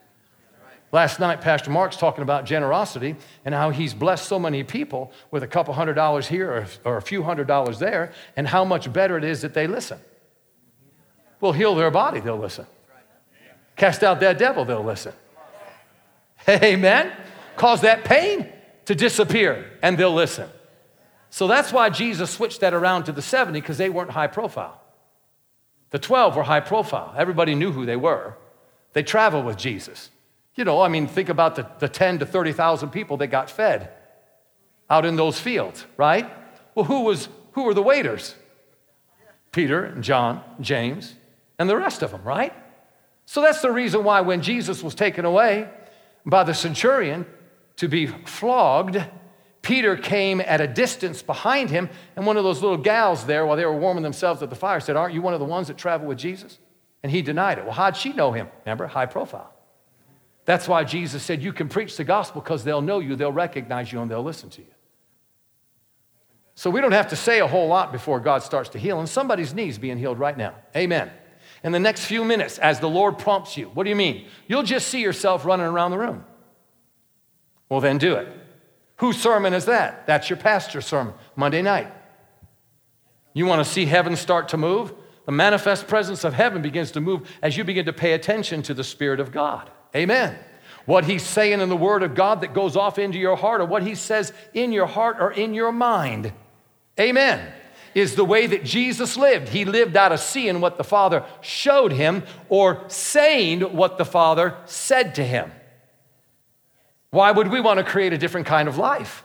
[0.93, 5.43] Last night, Pastor Mark's talking about generosity and how he's blessed so many people with
[5.43, 8.93] a couple hundred dollars here or, or a few hundred dollars there, and how much
[8.93, 9.99] better it is that they listen.
[11.41, 12.67] Well, heal their body, they'll listen.
[13.75, 15.15] Cast out that devil, they'll listen.
[16.47, 17.11] Amen.
[17.57, 18.53] Cause that pain
[18.85, 20.49] to disappear, and they'll listen.
[21.31, 24.79] So that's why Jesus switched that around to the 70 because they weren't high profile.
[25.89, 27.15] The 12 were high profile.
[27.17, 28.37] Everybody knew who they were.
[28.93, 30.11] They traveled with Jesus.
[30.55, 33.91] You know, I mean, think about the, the 10 to 30,000 people that got fed
[34.91, 36.31] out in those fields, right?
[36.75, 38.35] Well, who, was, who were the waiters?
[39.51, 41.15] Peter and John, James,
[41.59, 42.53] and the rest of them, right?
[43.25, 45.69] So that's the reason why when Jesus was taken away
[46.27, 47.27] by the centurion
[47.77, 48.99] to be flogged,
[49.63, 53.57] Peter came at a distance behind him, and one of those little gals there, while
[53.57, 55.79] they were warming themselves at the fire, said, Aren't you one of the ones that
[55.79, 56.59] traveled with Jesus?
[57.03, 57.65] And he denied it.
[57.65, 58.49] Well, how'd she know him?
[58.65, 59.53] Remember, high profile.
[60.45, 63.93] That's why Jesus said, You can preach the gospel because they'll know you, they'll recognize
[63.93, 64.69] you, and they'll listen to you.
[66.55, 69.09] So we don't have to say a whole lot before God starts to heal, and
[69.09, 70.55] somebody's knees being healed right now.
[70.77, 71.11] Amen.
[71.65, 74.27] In the next few minutes, as the Lord prompts you, what do you mean?
[74.49, 76.25] You'll just see yourself running around the room.
[77.69, 78.29] Well, then do it.
[78.97, 80.07] Whose sermon is that?
[80.07, 81.93] That's your pastor's sermon, Monday night.
[83.33, 84.93] You want to see heaven start to move?
[85.25, 88.75] The manifest presence of heaven begins to move as you begin to pay attention to
[88.75, 89.71] the Spirit of God.
[89.95, 90.37] Amen.
[90.87, 93.67] What he's saying in the Word of God that goes off into your heart, or
[93.67, 96.33] what he says in your heart or in your mind.
[96.99, 97.53] Amen.
[97.95, 99.51] Is the way that Jesus lived.
[99.51, 104.57] He lived out of seeing what the Father showed him or saying what the Father
[104.65, 105.53] said to him.
[107.11, 109.25] Why would we want to create a different kind of life?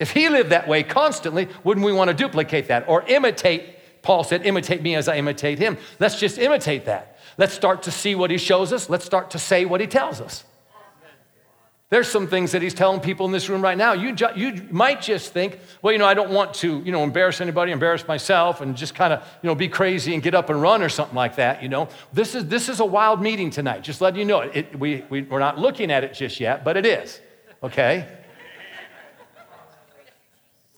[0.00, 4.02] If he lived that way constantly, wouldn't we want to duplicate that or imitate?
[4.02, 5.76] Paul said, imitate me as I imitate him.
[6.00, 7.11] Let's just imitate that.
[7.38, 8.90] Let's start to see what he shows us.
[8.90, 10.44] Let's start to say what he tells us.
[11.92, 13.92] There's some things that he's telling people in this room right now.
[13.92, 17.02] You, ju- you might just think, well, you know, I don't want to, you know,
[17.02, 20.48] embarrass anybody, embarrass myself, and just kind of, you know, be crazy and get up
[20.48, 21.90] and run or something like that, you know.
[22.10, 24.40] This is, this is a wild meeting tonight, just letting you know.
[24.40, 27.20] It, it we, we, we're not looking at it just yet, but it is,
[27.62, 28.08] okay?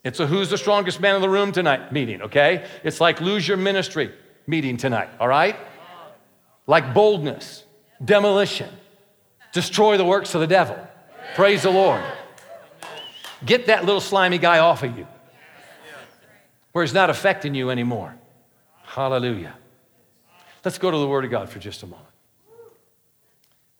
[0.02, 2.66] It's a who's the strongest man in the room tonight meeting, okay?
[2.82, 4.12] It's like lose your ministry
[4.48, 5.54] meeting tonight, all right?
[6.66, 7.64] Like boldness,
[8.04, 8.70] demolition,
[9.52, 10.76] destroy the works of the devil.
[11.34, 12.02] Praise the Lord.
[13.44, 15.06] Get that little slimy guy off of you
[16.72, 18.14] where he's not affecting you anymore.
[18.82, 19.54] Hallelujah.
[20.64, 22.08] Let's go to the Word of God for just a moment.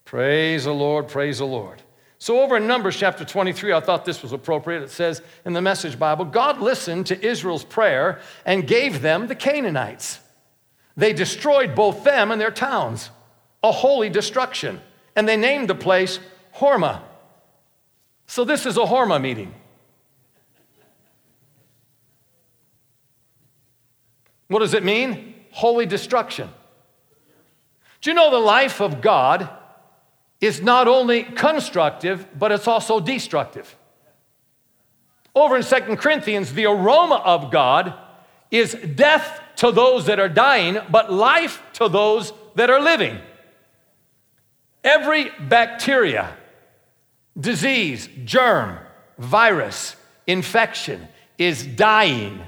[0.05, 1.81] Praise the Lord, praise the Lord.
[2.19, 4.83] So, over in Numbers chapter 23, I thought this was appropriate.
[4.83, 9.35] It says in the Message Bible God listened to Israel's prayer and gave them the
[9.35, 10.19] Canaanites.
[10.97, 13.09] They destroyed both them and their towns,
[13.63, 14.81] a holy destruction,
[15.15, 16.19] and they named the place
[16.55, 17.01] Hormah.
[18.27, 19.53] So, this is a Hormah meeting.
[24.47, 25.35] What does it mean?
[25.51, 26.49] Holy destruction.
[28.01, 29.49] Do you know the life of God
[30.39, 33.75] is not only constructive, but it's also destructive?
[35.33, 37.93] Over in Second Corinthians, the aroma of God
[38.51, 43.17] is death to those that are dying, but life to those that are living.
[44.83, 46.35] Every bacteria,
[47.39, 48.77] disease, germ,
[49.17, 49.95] virus,
[50.27, 52.41] infection is dying.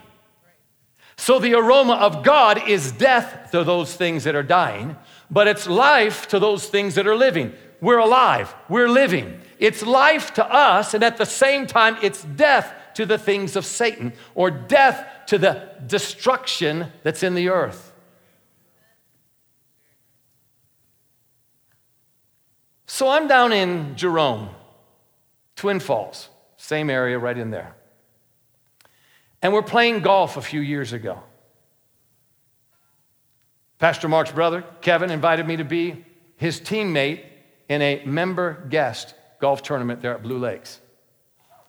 [1.18, 4.96] So the aroma of God is death to those things that are dying,
[5.32, 7.54] but it's life to those things that are living.
[7.82, 9.42] We're alive, we're living.
[9.60, 13.66] It's life to us, and at the same time, it's death to the things of
[13.66, 17.94] Satan or death to the destruction that's in the earth.
[22.88, 24.50] So I'm down in Jerome,
[25.56, 27.76] Twin Falls, same area right in there.
[29.42, 31.22] And we're playing golf a few years ago.
[33.78, 36.04] Pastor Mark's brother, Kevin, invited me to be
[36.38, 37.24] his teammate
[37.70, 40.80] in a member guest golf tournament there at Blue Lakes.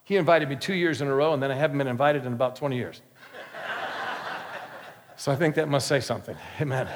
[0.05, 2.33] He invited me two years in a row, and then I haven't been invited in
[2.33, 3.03] about 20 years.
[5.19, 6.37] So I think that must say something.
[6.61, 6.89] Amen.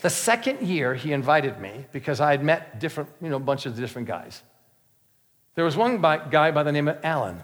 [0.00, 3.66] The second year he invited me because I had met different, you know, a bunch
[3.66, 4.42] of different guys.
[5.56, 7.42] There was one by, guy by the name of Alan.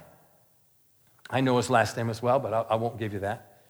[1.29, 3.61] I know his last name as well, but I, I, won't give you that.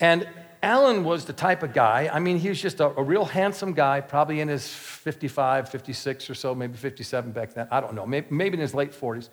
[0.00, 0.28] And
[0.60, 3.74] Alan was the type of guy, I mean, he was just a, a, real handsome
[3.74, 7.68] guy, probably in his 55, 56 or so, maybe 57 back then.
[7.70, 9.28] I don't know, maybe, maybe in his late 40s.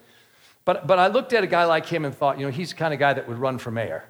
[0.66, 2.76] But, but I looked at a guy like him and thought, you know, he's the
[2.76, 4.06] kind of guy that would run for mayor.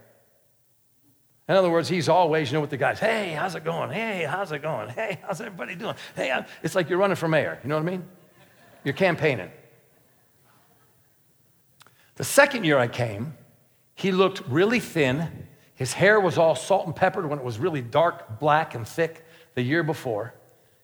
[1.50, 3.90] In other words, he's always, you know, with the guys, hey, how's it going?
[3.90, 4.90] Hey, how's it going?
[4.90, 5.96] Hey, how's everybody doing?
[6.16, 7.60] Hey, it's like you're running for mayor.
[7.64, 8.06] You know what I mean?
[8.84, 9.52] You're campaigning.
[12.16, 13.34] The second year I came,
[13.96, 15.48] he looked really thin.
[15.76, 19.26] His hair was all salt and peppered when it was really dark, black, and thick
[19.56, 20.34] the year before.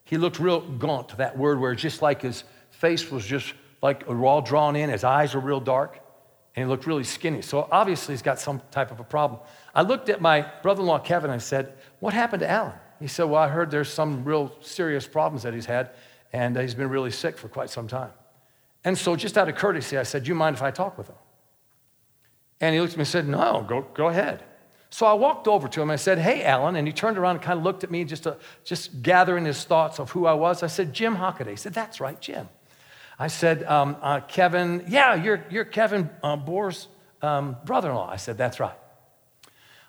[0.03, 4.41] He looked real gaunt, that word where just like his face was just like all
[4.41, 5.99] drawn in, his eyes were real dark,
[6.55, 7.41] and he looked really skinny.
[7.41, 9.39] So obviously he's got some type of a problem.
[9.79, 12.73] I looked at my brother in law, Kevin, and I said, What happened to Alan?
[12.99, 15.91] He said, Well, I heard there's some real serious problems that he's had,
[16.33, 18.11] and he's been really sick for quite some time.
[18.83, 21.07] And so, just out of courtesy, I said, Do you mind if I talk with
[21.07, 21.15] him?
[22.59, 24.43] And he looked at me and said, No, go, go ahead.
[24.89, 26.75] So I walked over to him and I said, Hey, Alan.
[26.75, 29.63] And he turned around and kind of looked at me, just, to, just gathering his
[29.63, 30.61] thoughts of who I was.
[30.61, 31.51] I said, Jim Hockaday.
[31.51, 32.49] He said, That's right, Jim.
[33.17, 36.89] I said, um, uh, Kevin, yeah, you're, you're Kevin uh, Bohr's
[37.21, 38.09] um, brother in law.
[38.09, 38.75] I said, That's right.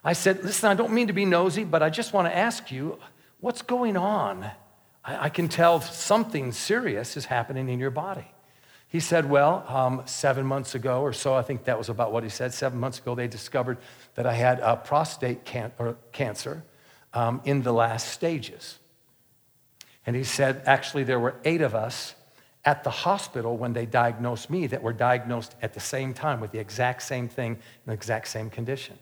[0.02, 2.70] I said, Listen, I don't mean to be nosy, but I just want to ask
[2.70, 2.98] you,
[3.40, 4.50] what's going on?
[5.04, 8.26] I, I can tell something serious is happening in your body.
[8.88, 12.22] He said, Well, um, seven months ago or so, I think that was about what
[12.22, 12.52] he said.
[12.54, 13.78] Seven months ago, they discovered
[14.14, 15.72] that I had a prostate can-
[16.12, 16.64] cancer
[17.12, 18.78] um, in the last stages.
[20.06, 22.14] And he said, Actually, there were eight of us
[22.64, 26.52] at the hospital when they diagnosed me that were diagnosed at the same time with
[26.52, 28.98] the exact same thing and the exact same condition.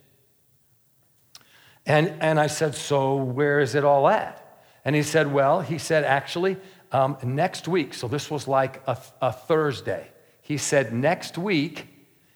[1.88, 4.62] And, and I said, So where is it all at?
[4.84, 6.58] And he said, Well, he said, actually,
[6.92, 10.08] um, next week, so this was like a, a Thursday,
[10.42, 11.88] he said, next week,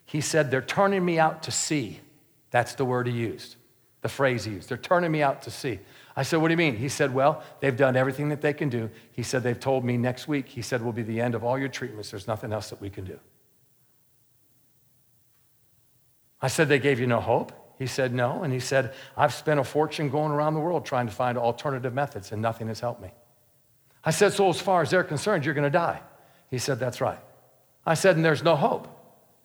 [0.05, 2.01] he said, they're turning me out to sea.
[2.51, 3.57] That's the word he used,
[4.03, 4.69] the phrase he used.
[4.69, 5.79] They're turning me out to sea.
[6.17, 6.77] I said, What do you mean?
[6.77, 8.91] He said, Well, they've done everything that they can do.
[9.13, 11.59] He said, They've told me next week, he said, will be the end of all
[11.59, 12.11] your treatments.
[12.11, 13.19] There's nothing else that we can do.
[16.41, 17.62] I said, They gave you no hope?
[17.83, 18.45] He said, No.
[18.45, 21.93] And he said, I've spent a fortune going around the world trying to find alternative
[21.93, 23.11] methods, and nothing has helped me.
[24.05, 26.01] I said, So, as far as they're concerned, you're going to die.
[26.49, 27.19] He said, That's right.
[27.85, 28.87] I said, And there's no hope.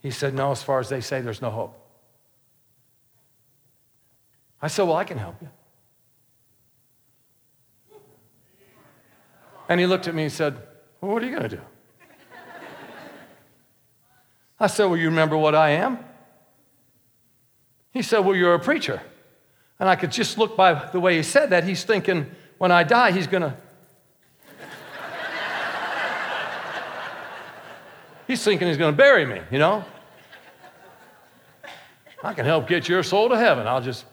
[0.03, 1.83] He said, No, as far as they say, there's no hope.
[4.61, 5.49] I said, Well, I can help you.
[9.67, 10.61] And he looked at me and said,
[11.01, 11.61] Well, what are you going to do?
[14.59, 16.06] I said, Well, you remember what I am?
[17.97, 19.01] He said, Well, you're a preacher.
[19.79, 22.29] And I could just look by the way he said that, he's thinking,
[22.59, 23.55] when I die, he's going to.
[28.27, 29.83] he's thinking he's going to bury me, you know?
[32.23, 33.65] I can help get your soul to heaven.
[33.65, 34.05] I'll just.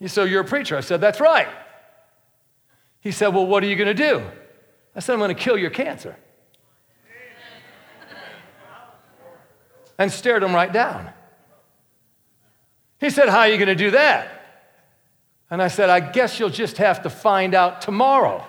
[0.00, 0.76] He said, You're a preacher.
[0.76, 1.46] I said, That's right.
[2.98, 4.24] He said, Well, what are you going to do?
[4.96, 6.16] I said, I'm going to kill your cancer.
[9.98, 11.10] And stared him right down.
[12.98, 14.32] He said, How are you going to do that?
[15.50, 18.44] And I said, I guess you'll just have to find out tomorrow.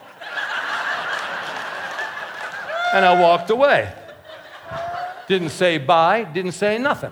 [2.94, 3.94] and I walked away.
[5.28, 7.12] Didn't say bye, didn't say nothing.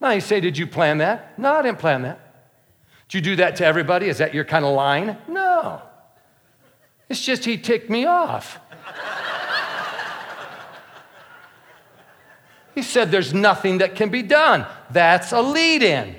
[0.00, 1.38] Now you say, Did you plan that?
[1.38, 2.18] No, I didn't plan that.
[3.08, 4.08] Did you do that to everybody?
[4.08, 5.18] Is that your kind of line?
[5.28, 5.82] No.
[7.08, 8.58] It's just he ticked me off.
[12.74, 14.66] He said, There's nothing that can be done.
[14.90, 16.16] That's a lead in.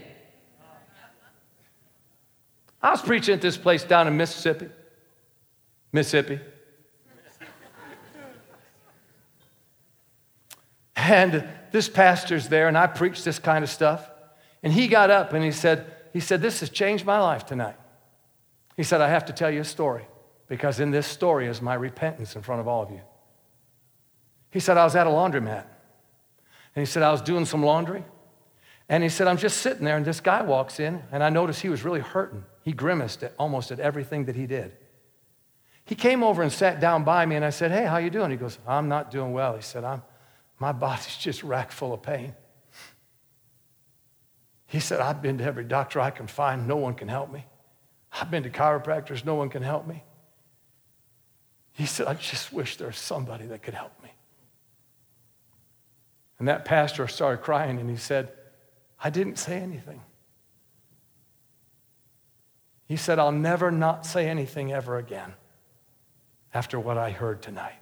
[2.82, 4.68] I was preaching at this place down in Mississippi.
[5.92, 6.40] Mississippi.
[10.96, 14.10] And this pastor's there, and I preached this kind of stuff.
[14.62, 17.76] And he got up and he said, he said, This has changed my life tonight.
[18.78, 20.06] He said, I have to tell you a story
[20.48, 23.02] because in this story is my repentance in front of all of you.
[24.50, 25.66] He said, I was at a laundromat.
[26.76, 28.04] And he said, I was doing some laundry.
[28.90, 31.62] And he said, I'm just sitting there, and this guy walks in, and I noticed
[31.62, 32.44] he was really hurting.
[32.64, 34.74] He grimaced at almost at everything that he did.
[35.86, 38.32] He came over and sat down by me, and I said, Hey, how you doing?
[38.32, 39.56] He goes, I'm not doing well.
[39.56, 40.02] He said, I'm,
[40.60, 42.34] my body's just racked full of pain.
[44.66, 47.46] He said, I've been to every doctor I can find, no one can help me.
[48.12, 50.04] I've been to chiropractors, no one can help me.
[51.74, 54.03] He said, I just wish there was somebody that could help me.
[56.40, 58.30] And that pastor started crying and he said,
[59.00, 60.02] I didn't say anything.
[62.86, 65.34] He said, I'll never not say anything ever again
[66.54, 67.76] after what I heard tonight.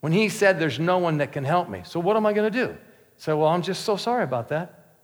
[0.00, 1.82] When he said, There's no one that can help me.
[1.84, 2.76] So what am I going to do?
[3.16, 4.96] Say, Well, I'm just so sorry about that.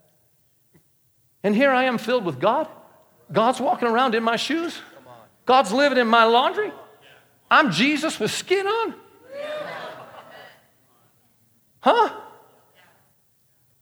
[1.43, 2.67] And here I am filled with God.
[3.31, 4.79] God's walking around in my shoes.
[5.45, 6.71] God's living in my laundry.
[7.49, 8.95] I'm Jesus with skin on.
[11.79, 12.09] Huh?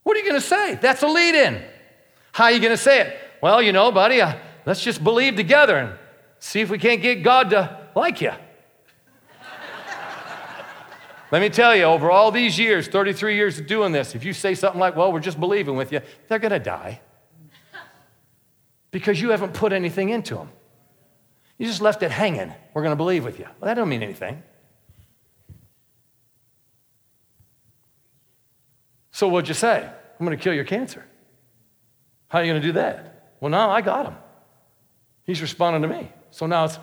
[0.03, 0.75] What are you going to say?
[0.75, 1.63] That's a lead in.
[2.33, 3.17] How are you going to say it?
[3.41, 4.35] Well, you know, buddy, uh,
[4.65, 5.93] let's just believe together and
[6.39, 8.31] see if we can't get God to like you.
[11.31, 14.33] Let me tell you, over all these years, 33 years of doing this, if you
[14.33, 17.01] say something like, well, we're just believing with you, they're going to die.
[18.91, 20.49] Because you haven't put anything into them.
[21.57, 22.53] You just left it hanging.
[22.73, 23.45] We're going to believe with you.
[23.45, 24.43] Well, that don't mean anything.
[29.13, 29.88] So what'd you say?
[30.19, 31.06] I'm going to kill your cancer.
[32.28, 33.36] How are you going to do that?
[33.39, 34.15] Well, now I got him.
[35.23, 36.12] He's responding to me.
[36.32, 36.80] So now it's,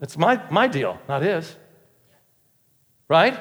[0.00, 1.56] it's my, my deal, not his.
[3.08, 3.36] Right?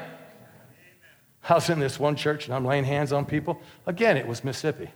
[1.47, 3.61] I was in this one church and I'm laying hands on people.
[3.85, 4.89] Again, it was Mississippi.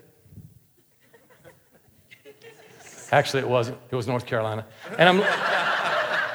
[3.11, 3.77] Actually, it wasn't.
[3.91, 4.65] It was North Carolina.
[4.97, 5.23] And I'm,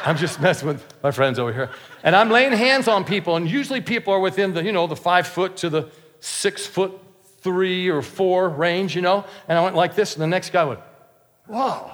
[0.05, 1.71] I'm just messing with my friends over here.
[2.05, 4.97] And I'm laying hands on people, and usually people are within the, you know, the
[4.97, 5.91] five foot to the
[6.25, 6.93] six foot
[7.41, 9.27] three or four range, you know.
[9.47, 10.81] And I went like this, and the next guy went,
[11.47, 11.93] whoa.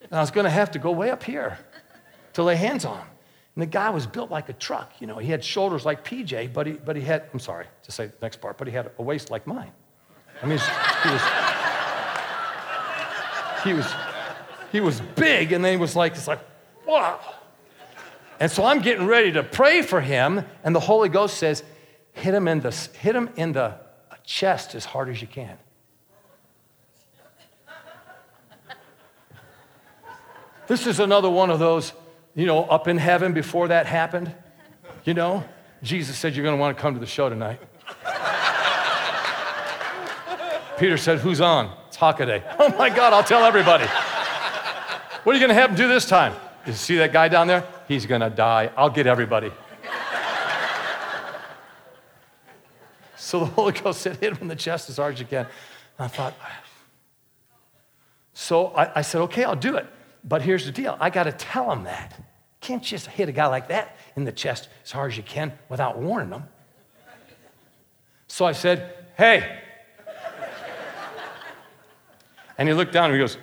[0.00, 1.58] And I was going to have to go way up here
[2.32, 3.06] to lay hands on him.
[3.54, 4.94] And the guy was built like a truck.
[5.00, 7.92] You know, he had shoulders like PJ, but he, but he had, I'm sorry to
[7.92, 9.72] say the next part, but he had a waist like mine.
[10.42, 10.58] I mean,
[11.02, 11.22] he was,
[13.64, 13.94] he was,
[14.72, 16.40] he was big, and then he was like, it's like,
[16.86, 17.20] wow.
[18.40, 21.62] And so I'm getting ready to pray for him, and the Holy Ghost says,
[22.12, 23.74] hit him in the, hit him in the
[24.24, 25.56] chest as hard as you can.
[30.68, 31.92] This is another one of those
[32.34, 34.32] you know, up in heaven before that happened.
[35.04, 35.44] You know,
[35.82, 37.60] Jesus said, You're going to want to come to the show tonight.
[40.78, 41.70] Peter said, Who's on?
[41.88, 42.42] It's Hockaday.
[42.58, 43.84] Oh my God, I'll tell everybody.
[45.24, 46.34] What are you going to have him do this time?
[46.66, 47.64] You see that guy down there?
[47.86, 48.70] He's going to die.
[48.76, 49.52] I'll get everybody.
[53.32, 55.46] So the Holy Ghost said, Hit him in the chest as hard as you can.
[55.46, 56.62] And I thought, ah.
[58.34, 59.86] so I, I said, Okay, I'll do it.
[60.22, 62.14] But here's the deal I got to tell him that.
[62.60, 65.50] can't just hit a guy like that in the chest as hard as you can
[65.70, 66.44] without warning him.
[68.28, 69.60] So I said, Hey.
[72.58, 73.38] and he looked down and he goes,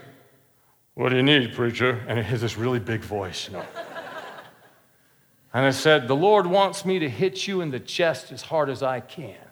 [0.93, 2.05] What do you need, preacher?
[2.07, 3.65] And he has this really big voice, you know.
[5.51, 8.69] And I said, The Lord wants me to hit you in the chest as hard
[8.69, 9.48] as I can.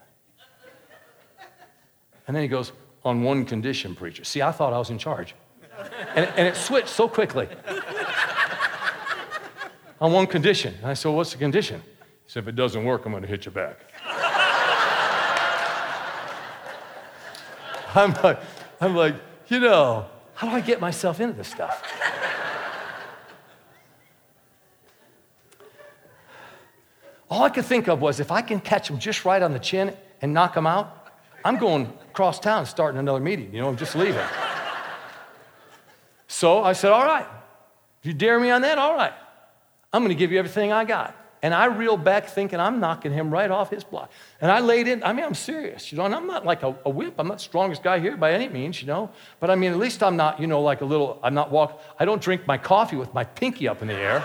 [2.27, 2.73] And then he goes,
[3.03, 4.23] On one condition, preacher.
[4.23, 5.33] See, I thought I was in charge.
[6.15, 7.47] And, and it switched so quickly.
[9.99, 10.75] on one condition.
[10.81, 11.81] And I said, What's the condition?
[11.81, 13.79] He said, If it doesn't work, I'm going to hit you back.
[17.95, 18.39] I'm like,
[18.79, 19.15] I'm like,
[19.47, 20.05] you know,
[20.35, 21.83] how do I get myself into this stuff?
[27.29, 29.59] All I could think of was if I can catch him just right on the
[29.59, 31.06] chin and knock him out,
[31.43, 34.25] I'm going across town starting another meeting, you know, I'm just leaving.
[36.27, 37.27] so I said, All right,
[38.03, 39.13] you dare me on that, all right.
[39.93, 41.15] I'm going to give you everything I got.
[41.41, 44.11] And I reeled back thinking I'm knocking him right off his block.
[44.41, 46.75] And I laid in, I mean, I'm serious, you know, and I'm not like a,
[46.83, 47.15] a whip.
[47.19, 49.11] I'm not the strongest guy here by any means, you know.
[49.39, 51.81] But I mean, at least I'm not, you know, like a little, I'm not walk,
[51.99, 54.23] I don't drink my coffee with my pinky up in the air.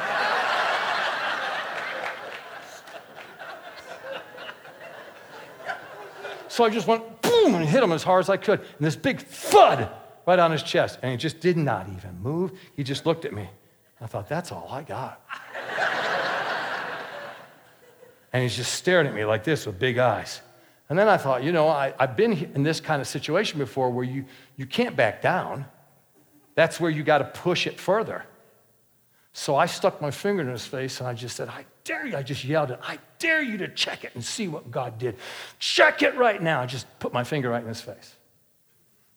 [6.52, 8.60] So I just went boom and hit him as hard as I could.
[8.60, 9.88] And this big thud
[10.26, 10.98] right on his chest.
[11.00, 12.52] And he just did not even move.
[12.76, 13.48] He just looked at me.
[14.02, 15.22] I thought, that's all I got.
[18.34, 20.42] and he's just staring at me like this with big eyes.
[20.90, 23.88] And then I thought, you know, I, have been in this kind of situation before
[23.88, 24.26] where you,
[24.58, 25.64] you can't back down.
[26.54, 28.26] That's where you got to push it further.
[29.32, 32.16] So I stuck my finger in his face and I just said, I dare you.
[32.16, 35.16] I just yelled it, I dare you to check it and see what God did.
[35.58, 36.60] Check it right now.
[36.60, 38.16] I just put my finger right in his face.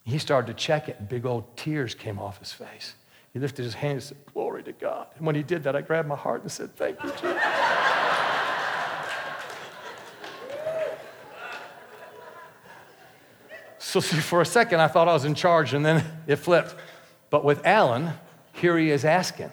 [0.04, 2.94] He started to check it, and big old tears came off his face.
[3.34, 5.08] He lifted his hand and said, Glory to God.
[5.18, 7.42] And when he did that, I grabbed my heart and said, Thank you, Jesus.
[13.80, 16.76] so, see, for a second, I thought I was in charge, and then it flipped.
[17.32, 18.12] But with Alan,
[18.54, 19.50] here he is asking,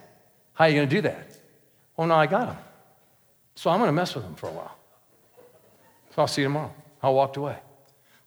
[0.53, 1.27] How are you going to do that?
[1.97, 2.57] Oh, no, I got him.
[3.55, 4.77] So I'm going to mess with him for a while.
[6.15, 6.75] So I'll see you tomorrow.
[7.03, 7.59] I walked away.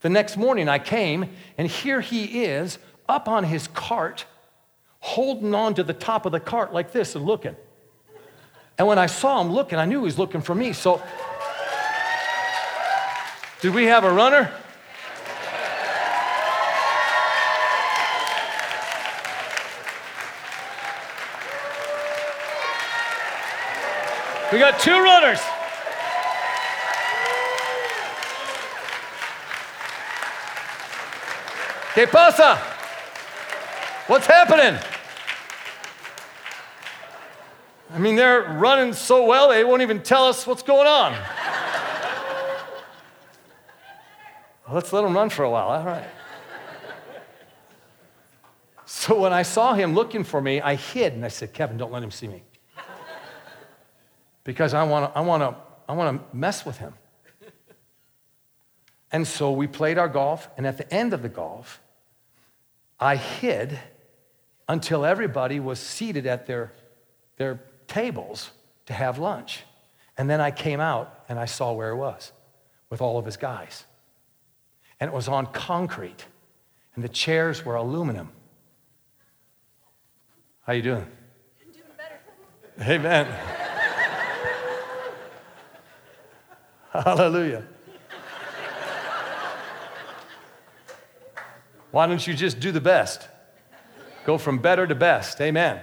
[0.02, 4.26] The next morning I came, and here he is up on his cart,
[5.00, 7.56] holding on to the top of the cart like this and looking.
[8.78, 10.74] And when I saw him looking, I knew he was looking for me.
[10.74, 11.02] So,
[13.62, 14.52] did we have a runner?
[24.56, 25.42] We got two runners.
[31.94, 32.56] ¿Qué pasa?
[34.08, 34.80] What's happening?
[37.94, 41.14] I mean, they're running so well, they won't even tell us what's going on.
[44.72, 45.68] Let's let them run for a while.
[45.68, 46.08] All right.
[48.86, 51.92] So when I saw him looking for me, I hid and I said, Kevin, don't
[51.92, 52.42] let him see me
[54.46, 55.56] because I want to I want to
[55.90, 56.94] I want to mess with him.
[59.12, 61.80] And so we played our golf, and at the end of the golf,
[63.00, 63.80] I hid
[64.68, 66.74] until everybody was seated at their,
[67.38, 68.52] their tables
[68.88, 69.64] to have lunch.
[70.18, 72.32] And then I came out and I saw where he was
[72.90, 73.86] with all of his guys.
[75.00, 76.26] And it was on concrete,
[76.96, 78.32] and the chairs were aluminum.
[80.64, 81.06] How you doing?
[81.62, 82.92] I'm doing better.
[82.92, 83.55] Amen.
[87.04, 87.64] Hallelujah.
[91.92, 93.28] Why don't you just do the best?
[94.26, 95.40] Go from better to best.
[95.42, 95.82] Amen.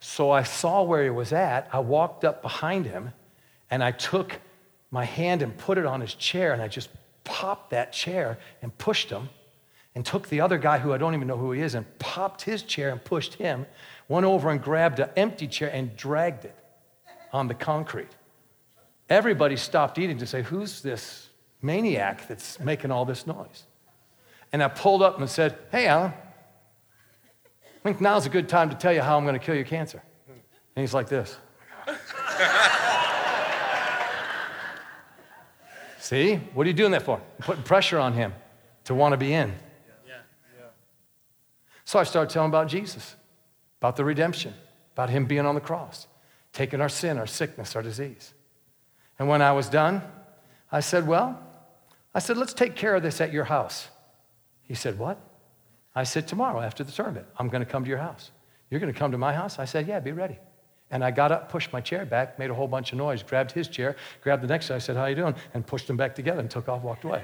[0.00, 1.68] So I saw where he was at.
[1.72, 3.12] I walked up behind him
[3.70, 4.38] and I took
[4.90, 6.90] my hand and put it on his chair and I just
[7.24, 9.28] popped that chair and pushed him
[9.94, 12.42] and took the other guy who I don't even know who he is and popped
[12.42, 13.66] his chair and pushed him,
[14.08, 16.61] went over and grabbed an empty chair and dragged it
[17.32, 18.10] on the concrete.
[19.08, 21.28] Everybody stopped eating to say, Who's this
[21.60, 23.64] maniac that's making all this noise?
[24.52, 28.76] And I pulled up and said, Hey, Alan, I think now's a good time to
[28.76, 30.02] tell you how I'm going to kill your cancer.
[30.28, 31.36] And he's like this.
[35.98, 36.36] See?
[36.54, 37.16] What are you doing that for?
[37.16, 38.34] I'm putting pressure on him
[38.84, 39.54] to want to be in.
[41.84, 43.16] So I started telling about Jesus,
[43.80, 44.54] about the redemption,
[44.94, 46.06] about him being on the cross
[46.52, 48.34] taking our sin, our sickness, our disease.
[49.18, 50.02] And when I was done,
[50.70, 51.38] I said, Well,
[52.14, 53.88] I said, let's take care of this at your house.
[54.62, 55.18] He said, What?
[55.94, 58.30] I said, Tomorrow after the tournament, I'm going to come to your house.
[58.70, 59.58] You're going to come to my house?
[59.58, 60.38] I said, Yeah, be ready.
[60.90, 63.52] And I got up, pushed my chair back, made a whole bunch of noise, grabbed
[63.52, 65.34] his chair, grabbed the next guy, I said, How you doing?
[65.54, 67.22] And pushed them back together and took off, walked away.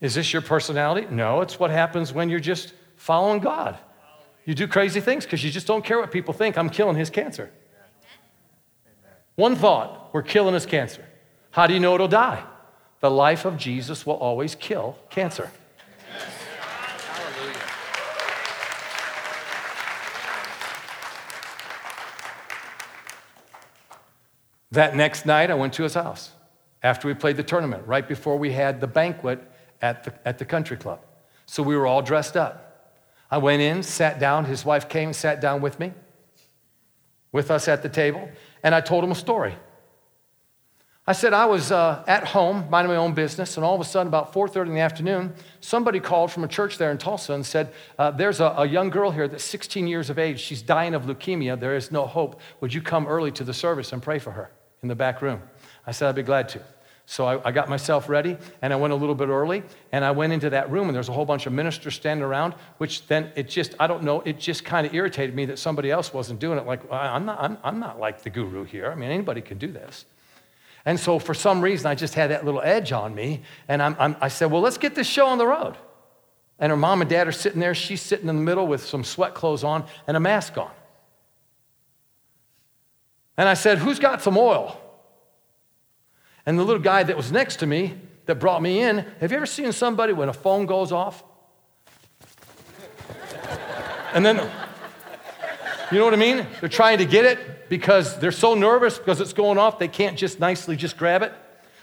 [0.00, 1.06] Is this your personality?
[1.10, 3.78] No, it's what happens when you're just following God.
[4.46, 6.56] You do crazy things because you just don't care what people think.
[6.56, 7.50] I'm killing his cancer.
[9.34, 11.04] One thought, we're killing his cancer.
[11.50, 12.42] How do you know it'll die?
[13.00, 15.50] The life of Jesus will always kill cancer.
[24.70, 26.32] That next night, I went to his house
[26.82, 29.42] after we played the tournament, right before we had the banquet
[29.82, 31.00] at the, at the country club.
[31.46, 32.75] So we were all dressed up.
[33.30, 34.44] I went in, sat down.
[34.44, 35.92] His wife came, sat down with me,
[37.32, 38.28] with us at the table,
[38.62, 39.54] and I told him a story.
[41.08, 43.84] I said I was uh, at home, minding my own business, and all of a
[43.84, 47.46] sudden, about 4:30 in the afternoon, somebody called from a church there in Tulsa and
[47.46, 50.40] said, uh, "There's a, a young girl here that's 16 years of age.
[50.40, 51.60] She's dying of leukemia.
[51.60, 52.40] There is no hope.
[52.60, 54.50] Would you come early to the service and pray for her
[54.82, 55.42] in the back room?"
[55.86, 56.60] I said, "I'd be glad to."
[57.08, 60.10] So I, I, got myself ready and I went a little bit early and I
[60.10, 63.30] went into that room and there's a whole bunch of ministers standing around, which then
[63.36, 66.40] it just, I don't know, it just kind of irritated me that somebody else wasn't
[66.40, 66.66] doing it.
[66.66, 68.90] Like, I'm not, I'm, I'm not like the guru here.
[68.90, 70.04] I mean, anybody can do this.
[70.84, 73.42] And so for some reason, I just had that little edge on me.
[73.68, 75.76] And I'm, I'm, i said, well, let's get this show on the road.
[76.58, 77.74] And her mom and dad are sitting there.
[77.74, 80.70] She's sitting in the middle with some sweat clothes on and a mask on.
[83.36, 84.80] And I said, who's got some oil?
[86.46, 87.94] And the little guy that was next to me
[88.26, 91.24] that brought me in, have you ever seen somebody when a phone goes off?
[94.14, 94.36] And then,
[95.90, 96.46] you know what I mean?
[96.60, 100.16] They're trying to get it because they're so nervous because it's going off, they can't
[100.16, 101.32] just nicely just grab it.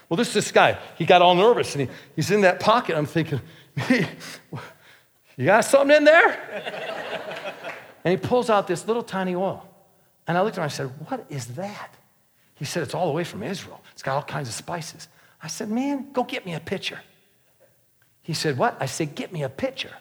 [0.10, 0.78] Well, this is this guy.
[0.98, 2.98] He got all nervous and he, he's in that pocket.
[2.98, 3.42] I'm thinking,
[3.90, 7.04] you got something in there?
[8.06, 9.68] and he pulls out this little tiny oil.
[10.28, 11.94] And I looked at him and I said, What is that?
[12.56, 13.83] He said, It's all the way from Israel.
[13.94, 15.08] It's got all kinds of spices.
[15.42, 17.00] I said, Man, go get me a pitcher.
[18.22, 18.78] He said, What?
[18.80, 19.92] I said, Get me a pitcher.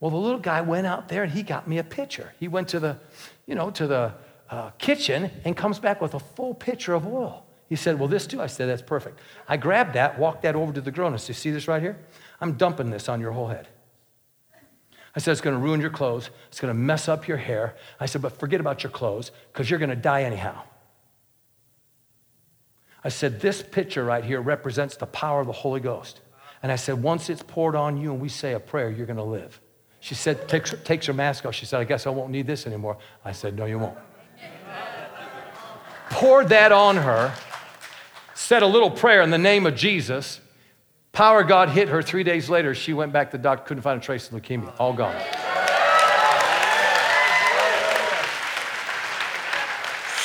[0.00, 2.34] Well, the little guy went out there and he got me a pitcher.
[2.38, 2.98] He went to the,
[3.46, 4.12] you know, to the
[4.50, 7.46] uh, kitchen and comes back with a full pitcher of oil.
[7.68, 8.40] He said, Well, this too?
[8.40, 9.18] I said, That's perfect.
[9.48, 11.98] I grabbed that, walked that over to the girl, and said, See this right here?
[12.40, 13.68] I'm dumping this on your whole head.
[15.14, 16.30] I said, It's going to ruin your clothes.
[16.48, 17.74] It's going to mess up your hair.
[17.98, 20.62] I said, But forget about your clothes because you're going to die anyhow.
[23.06, 26.18] I said, This picture right here represents the power of the Holy Ghost.
[26.60, 29.16] And I said, Once it's poured on you and we say a prayer, you're going
[29.16, 29.60] to live.
[30.00, 31.54] She said, takes, takes her mask off.
[31.54, 32.98] She said, I guess I won't need this anymore.
[33.24, 33.96] I said, No, you won't.
[36.10, 37.32] Poured that on her,
[38.34, 40.40] said a little prayer in the name of Jesus.
[41.12, 42.02] Power God hit her.
[42.02, 44.74] Three days later, she went back to the doctor, couldn't find a trace of leukemia.
[44.80, 45.14] All gone.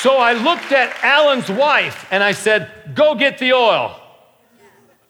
[0.02, 3.96] So I looked at Alan's wife and I said, Go get the oil.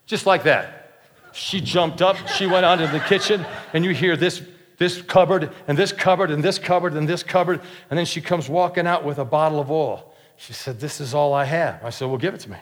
[0.05, 0.99] Just like that.
[1.31, 4.43] She jumped up, she went out into the kitchen, and you hear this,
[4.77, 7.61] this cupboard, and this cupboard, and this cupboard, and this cupboard.
[7.89, 10.13] And then she comes walking out with a bottle of oil.
[10.37, 11.83] She said, This is all I have.
[11.83, 12.59] I said, Well, give it to me.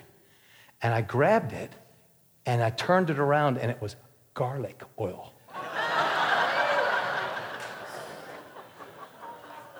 [0.82, 1.74] And I grabbed it
[2.46, 3.98] and I turned it around, and it was
[4.36, 5.34] garlic oil.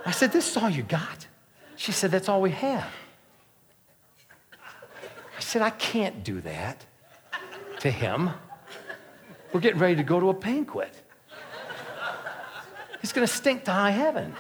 [0.06, 1.28] I said, This is all you got?
[1.76, 2.92] She said, That's all we have.
[5.38, 6.86] I said, I can't do that
[7.80, 8.30] to him.
[9.52, 10.94] We're getting ready to go to a banquet.
[13.02, 14.36] He's going to stink to high heaven.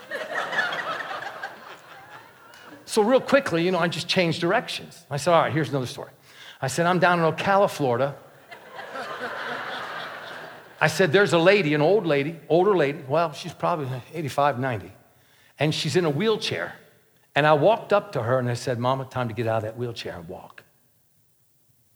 [2.86, 5.05] So, real quickly, you know, I just changed directions.
[5.09, 6.11] I said, All right, here's another story.
[6.61, 8.15] I said, I'm down in Ocala, Florida.
[10.79, 14.91] I said, There's a lady, an old lady, older lady, well, she's probably 85, 90,
[15.57, 16.75] and she's in a wheelchair.
[17.36, 19.63] And I walked up to her and I said, Mama, time to get out of
[19.63, 20.63] that wheelchair and walk.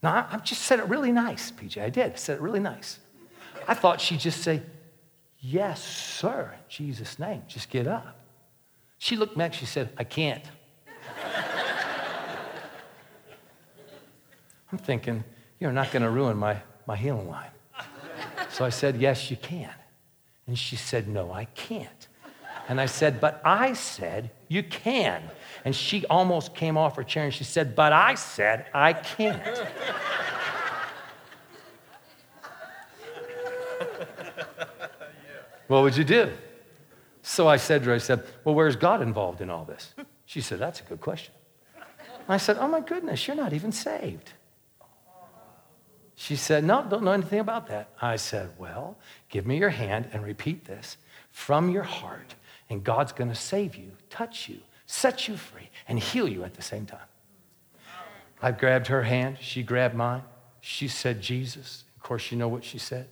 [0.02, 1.82] Now, I, just said it really nice, PJ.
[1.82, 2.12] I did.
[2.12, 2.98] I said it really nice.
[3.66, 4.62] I thought she'd just say,
[5.38, 8.18] Yes, sir, in Jesus' name, just get up.
[8.98, 10.42] She looked back, and she said, I can't.
[14.72, 15.22] I'm thinking,
[15.60, 17.50] You're not going to ruin my, my healing line.
[18.50, 19.74] So I said, Yes, you can.
[20.46, 22.05] And she said, No, I can't.
[22.68, 25.22] And I said, But I said, You can.
[25.64, 29.42] And she almost came off her chair and she said, But I said, I can't.
[35.68, 36.30] what would you do?
[37.22, 39.94] So I said to her, I said, Well, where's God involved in all this?
[40.24, 41.34] She said, That's a good question.
[42.28, 44.32] I said, Oh my goodness, you're not even saved.
[46.16, 47.90] She said, No, don't know anything about that.
[48.00, 48.96] I said, Well,
[49.28, 50.96] give me your hand and repeat this
[51.30, 52.34] from your heart,
[52.68, 56.54] and God's going to save you, touch you, set you free, and heal you at
[56.54, 57.00] the same time.
[58.42, 59.38] I grabbed her hand.
[59.40, 60.22] She grabbed mine.
[60.60, 61.84] She said, Jesus.
[61.96, 63.08] Of course, you know what she said.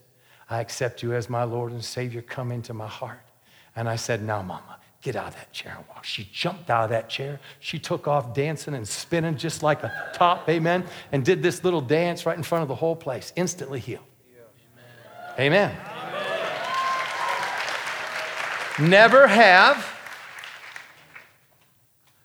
[0.49, 2.21] I accept you as my Lord and Savior.
[2.21, 3.21] Come into my heart.
[3.75, 6.03] And I said, Now, Mama, get out of that chair and walk.
[6.03, 7.39] She jumped out of that chair.
[7.59, 11.81] She took off dancing and spinning just like a top, amen, and did this little
[11.81, 13.33] dance right in front of the whole place.
[13.35, 14.03] Instantly healed.
[15.39, 15.71] Amen.
[15.71, 16.14] amen.
[18.79, 19.87] Never have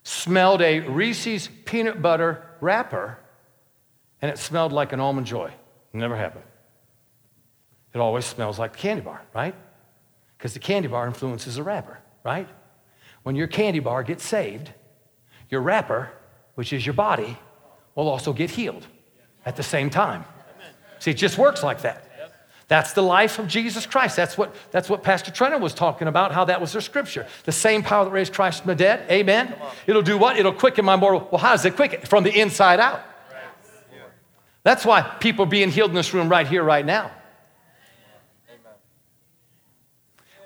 [0.03, 3.18] smelled a Reese's peanut butter wrapper
[4.20, 5.53] and it smelled like an almond joy.
[5.92, 6.44] Never happened.
[7.94, 9.55] It always smells like the candy bar, right?
[10.36, 12.48] Because the candy bar influences the wrapper, right?
[13.22, 14.72] When your candy bar gets saved,
[15.48, 16.11] your wrapper,
[16.55, 17.36] which is your body,
[17.94, 18.86] will also get healed
[19.44, 20.24] at the same time.
[20.98, 22.10] See, it just works like that.
[22.71, 24.14] That's the life of Jesus Christ.
[24.14, 27.27] That's what, that's what Pastor Trenner was talking about, how that was their scripture.
[27.43, 29.11] The same power that raised Christ from the dead.
[29.11, 29.57] Amen.
[29.89, 30.39] It'll do what?
[30.39, 31.27] It'll quicken my mortal.
[31.33, 32.03] Well, how does it quicken?
[32.03, 33.03] From the inside out.
[34.62, 37.11] That's why people are being healed in this room right here, right now.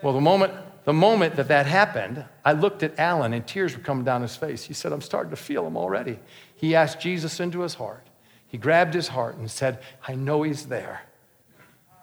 [0.03, 0.55] Well, the moment,
[0.87, 4.35] the moment that that happened, I looked at Alan and tears were coming down his
[4.35, 4.65] face.
[4.65, 6.19] He said, I'm starting to feel him already.
[6.57, 8.07] He asked Jesus into his heart.
[8.47, 11.03] He grabbed his heart and said, I know he's there.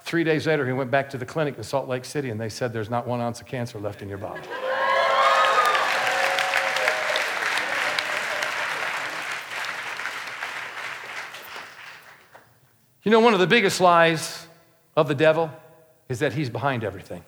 [0.03, 2.49] Three days later, he went back to the clinic in Salt Lake City and they
[2.49, 4.41] said, There's not one ounce of cancer left in your body.
[13.03, 14.47] You know, one of the biggest lies
[14.95, 15.51] of the devil
[16.07, 17.23] is that he's behind everything.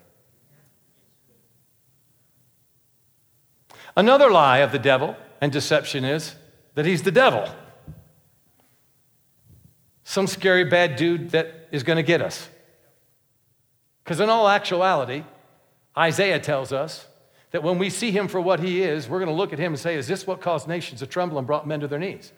[3.96, 6.36] Another lie of the devil and deception is
[6.76, 7.48] that he's the devil.
[10.04, 12.50] Some scary bad dude that is going to get us.
[14.04, 15.24] Because in all actuality,
[15.98, 17.08] Isaiah tells us
[17.52, 19.74] that when we see him for what he is, we're going to look at him
[19.74, 22.32] and say, Is this what caused nations to tremble and brought men to their knees?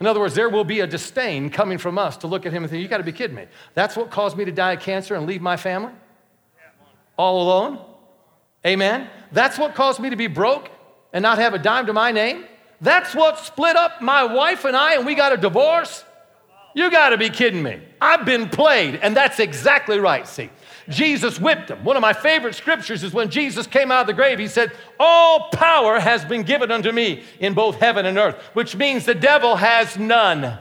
[0.00, 2.62] In other words, there will be a disdain coming from us to look at him
[2.62, 3.46] and think, You got to be kidding me.
[3.74, 5.92] That's what caused me to die of cancer and leave my family?
[7.16, 7.84] All alone?
[8.66, 9.08] Amen?
[9.32, 10.70] That's what caused me to be broke
[11.12, 12.44] and not have a dime to my name?
[12.80, 16.04] That's what split up my wife and I and we got a divorce?
[16.74, 17.80] You got to be kidding me.
[18.00, 20.50] I've been played, and that's exactly right, see.
[20.88, 21.84] Jesus whipped him.
[21.84, 24.72] One of my favorite scriptures is when Jesus came out of the grave, he said,
[24.98, 29.14] All power has been given unto me in both heaven and earth, which means the
[29.14, 30.58] devil has none.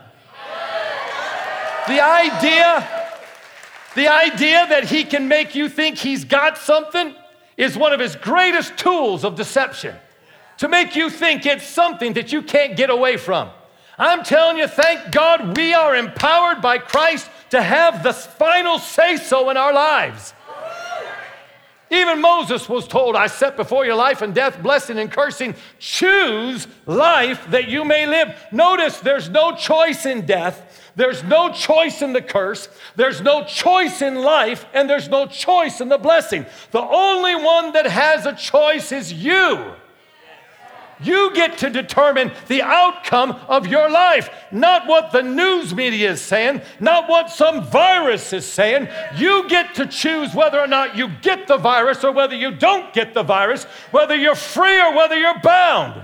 [1.88, 3.12] The idea,
[3.96, 7.16] the idea that he can make you think he's got something
[7.56, 9.96] is one of his greatest tools of deception.
[10.58, 13.50] To make you think it's something that you can't get away from.
[13.98, 19.18] I'm telling you, thank God we are empowered by Christ to have the final say
[19.18, 20.34] so in our lives.
[21.90, 25.56] Even Moses was told, I set before you life and death, blessing and cursing.
[25.80, 28.36] Choose life that you may live.
[28.52, 32.68] Notice there's no choice in death, there's no choice in the curse,
[32.98, 36.46] there's no choice in life, and there's no choice in the blessing.
[36.72, 39.72] The only one that has a choice is you.
[41.00, 46.22] You get to determine the outcome of your life, not what the news media is
[46.22, 48.88] saying, not what some virus is saying.
[49.16, 52.94] You get to choose whether or not you get the virus or whether you don't
[52.94, 56.04] get the virus, whether you're free or whether you're bound.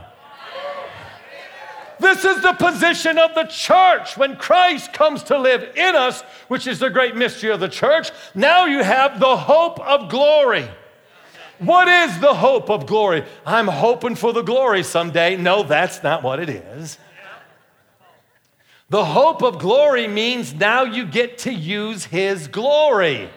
[2.00, 6.68] This is the position of the church when Christ comes to live in us, which
[6.68, 8.12] is the great mystery of the church.
[8.36, 10.70] Now you have the hope of glory.
[11.66, 13.24] What is the hope of glory?
[13.46, 15.38] I'm hoping for the glory someday.
[15.38, 16.98] No, that's not what it is.
[18.90, 23.30] The hope of glory means now you get to use His glory.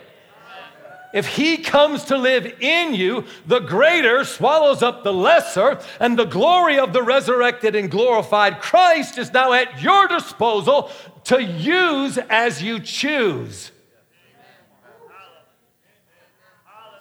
[1.15, 6.27] If He comes to live in you, the greater swallows up the lesser, and the
[6.27, 10.91] glory of the resurrected and glorified Christ is now at your disposal
[11.25, 13.71] to use as you choose.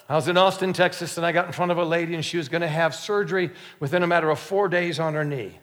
[0.08, 2.38] I was in Austin, Texas, and I got in front of a lady, and she
[2.38, 5.58] was going to have surgery within a matter of four days on her knee.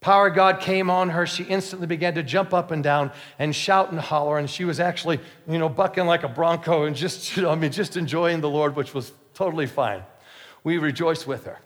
[0.00, 1.26] Power of God came on her.
[1.26, 4.78] She instantly began to jump up and down and shout and holler, and she was
[4.78, 8.40] actually, you know, bucking like a bronco and just, you know, I mean, just enjoying
[8.40, 10.02] the Lord, which was totally fine.
[10.62, 11.60] We rejoiced with her.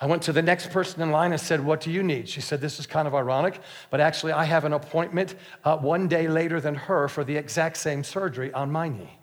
[0.00, 2.28] I went to the next person in line and said, What do you need?
[2.28, 3.60] She said, This is kind of ironic,
[3.90, 7.76] but actually, I have an appointment uh, one day later than her for the exact
[7.76, 9.18] same surgery on my knee.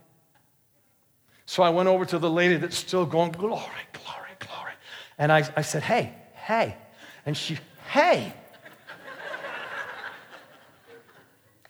[1.51, 3.59] So I went over to the lady that's still going, Glory,
[3.91, 4.71] glory, glory.
[5.17, 6.77] And I, I said, Hey, hey.
[7.25, 7.57] And she,
[7.89, 8.33] Hey.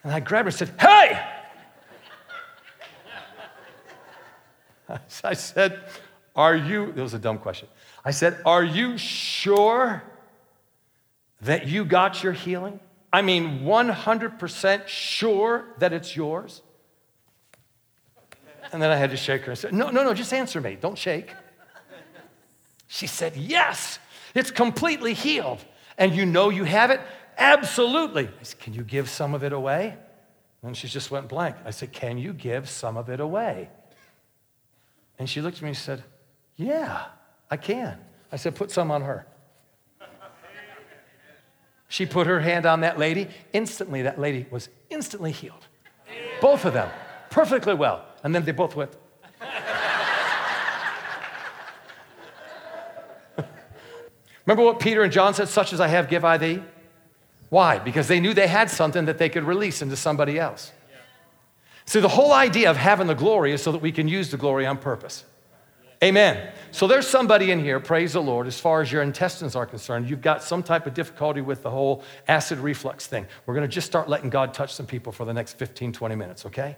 [0.04, 1.20] And I grabbed her and said, Hey!
[5.24, 5.80] I said,
[6.36, 7.68] Are you, that was a dumb question.
[8.06, 10.04] I said, Are you sure
[11.42, 12.80] that you got your healing?
[13.12, 16.62] I mean, 100% sure that it's yours?
[18.72, 20.78] And then I had to shake her and said, No, no, no, just answer me.
[20.80, 21.34] Don't shake.
[22.88, 24.00] She said, Yes,
[24.34, 25.64] it's completely healed.
[25.98, 27.02] And you know you have it?
[27.38, 28.28] Absolutely.
[28.28, 29.98] I said, Can you give some of it away?
[30.64, 31.56] And she just went blank.
[31.66, 33.70] I said, Can you give some of it away?
[35.20, 36.04] And she looked at me and said,
[36.56, 37.06] Yeah,
[37.50, 37.98] I can.
[38.32, 39.26] I said, Put some on her.
[41.88, 43.28] She put her hand on that lady.
[43.52, 45.68] Instantly, that lady was instantly healed.
[46.40, 46.90] Both of them,
[47.30, 48.06] perfectly well.
[48.24, 48.92] And then they both went.
[54.46, 56.62] Remember what Peter and John said, such as I have, give I thee?
[57.50, 57.80] Why?
[57.80, 60.72] Because they knew they had something that they could release into somebody else.
[61.86, 64.38] See, the whole idea of having the glory is so that we can use the
[64.38, 65.26] glory on purpose.
[66.04, 66.52] Amen.
[66.72, 70.10] So there's somebody in here, praise the Lord, as far as your intestines are concerned,
[70.10, 73.28] you've got some type of difficulty with the whole acid reflux thing.
[73.46, 76.16] We're going to just start letting God touch some people for the next 15, 20
[76.16, 76.78] minutes, okay?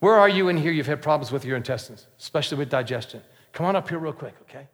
[0.00, 0.72] Where are you in here?
[0.72, 3.22] You've had problems with your intestines, especially with digestion.
[3.52, 4.66] Come on up here real quick, okay?